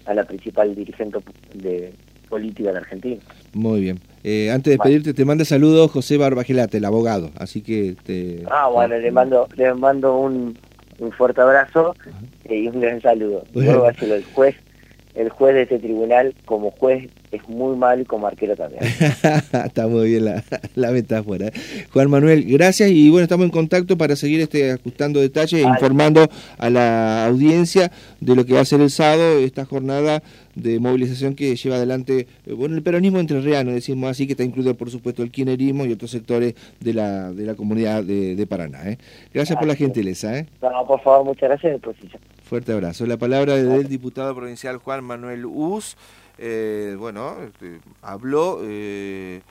a 0.07 0.15
la 0.15 0.25
principal 0.25 0.75
dirigente 0.75 1.19
de, 1.55 1.93
política 2.29 2.71
en 2.71 2.77
Argentina. 2.77 3.23
Muy 3.53 3.81
bien. 3.81 4.01
Eh, 4.25 4.51
antes 4.51 4.65
de 4.65 4.71
despedirte, 4.77 5.13
te 5.13 5.25
manda 5.27 5.45
saludos 5.45 5.91
José 5.91 6.17
Barbagelate, 6.17 6.79
el 6.79 6.85
abogado. 6.87 7.31
Así 7.37 7.61
que 7.61 7.95
te... 8.03 8.43
Ah, 8.51 8.69
bueno, 8.73 8.97
le 8.97 9.11
mando, 9.11 9.49
le 9.55 9.75
mando 9.75 10.19
un, 10.19 10.57
un 11.03 11.13
fuerte 11.13 11.41
abrazo 11.41 11.95
y 12.49 12.69
un 12.69 12.81
gran 12.81 13.01
saludo. 13.01 13.45
Luego 13.55 13.89
el 13.89 14.25
juez 14.35 14.57
el 15.15 15.29
juez 15.29 15.55
de 15.55 15.63
este 15.63 15.79
tribunal 15.79 16.35
como 16.47 16.71
juez 16.71 17.11
es 17.33 17.49
muy 17.49 17.77
mal 17.77 18.07
como 18.07 18.27
arquero 18.27 18.55
también. 18.55 18.83
Está 19.53 19.89
muy 19.89 20.11
bien 20.11 20.27
la, 20.27 20.45
la 20.75 20.91
metáfora. 20.91 21.51
Juan 21.93 22.11
Manuel, 22.11 22.45
gracias 22.45 22.91
y 22.91 23.09
bueno, 23.11 23.25
estamos 23.25 23.47
en 23.47 23.51
contacto 23.51 23.97
para 23.97 24.17
seguir 24.17 24.41
este, 24.41 24.71
ajustando 24.73 25.21
detalles 25.21 25.65
e 25.65 25.67
informando 25.67 26.29
a 26.59 26.71
la 26.71 27.27
audiencia 27.27 27.91
de 28.21 28.37
lo 28.37 28.45
que 28.45 28.53
va 28.53 28.61
a 28.61 28.65
ser 28.65 28.83
el 28.83 28.91
sábado, 28.91 29.39
esta 29.39 29.65
jornada 29.65 30.23
de 30.55 30.79
movilización 30.79 31.35
que 31.35 31.57
lleva 31.57 31.77
adelante 31.77 32.27
eh, 32.47 32.53
bueno 32.53 32.77
el 32.77 32.83
peronismo 32.83 33.19
entrerriano, 33.19 33.73
decimos 33.73 34.11
así, 34.11 34.27
que 34.27 34.33
está 34.33 34.45
incluido 34.45 34.75
por 34.75 34.91
supuesto 34.91 35.23
el 35.23 35.31
quinerismo 35.31 35.87
y 35.87 35.93
otros 35.93 36.11
sectores 36.11 36.55
de 36.81 36.93
la, 36.93 37.33
de 37.33 37.47
la 37.47 37.55
comunidad 37.55 38.05
de, 38.05 38.47
Paraná. 38.47 38.91
¿eh? 38.91 38.99
Gracias 39.33 39.59
por 39.59 39.67
la 39.67 39.75
gentileza. 39.75 40.37
¿eh? 40.37 40.47
No, 40.61 40.87
por 40.87 41.01
favor, 41.01 41.25
muchas 41.25 41.49
gracias. 41.49 41.81
Fuerte 42.45 42.73
abrazo. 42.73 43.07
La 43.07 43.17
palabra 43.17 43.55
del 43.55 43.89
diputado 43.89 44.35
provincial 44.35 44.77
Juan 44.77 45.05
Manuel 45.05 45.47
Uz. 45.47 45.97
Eh, 46.39 46.97
bueno, 46.99 47.37
este, 47.43 47.81
habló... 48.03 48.61
Eh, 48.63 49.43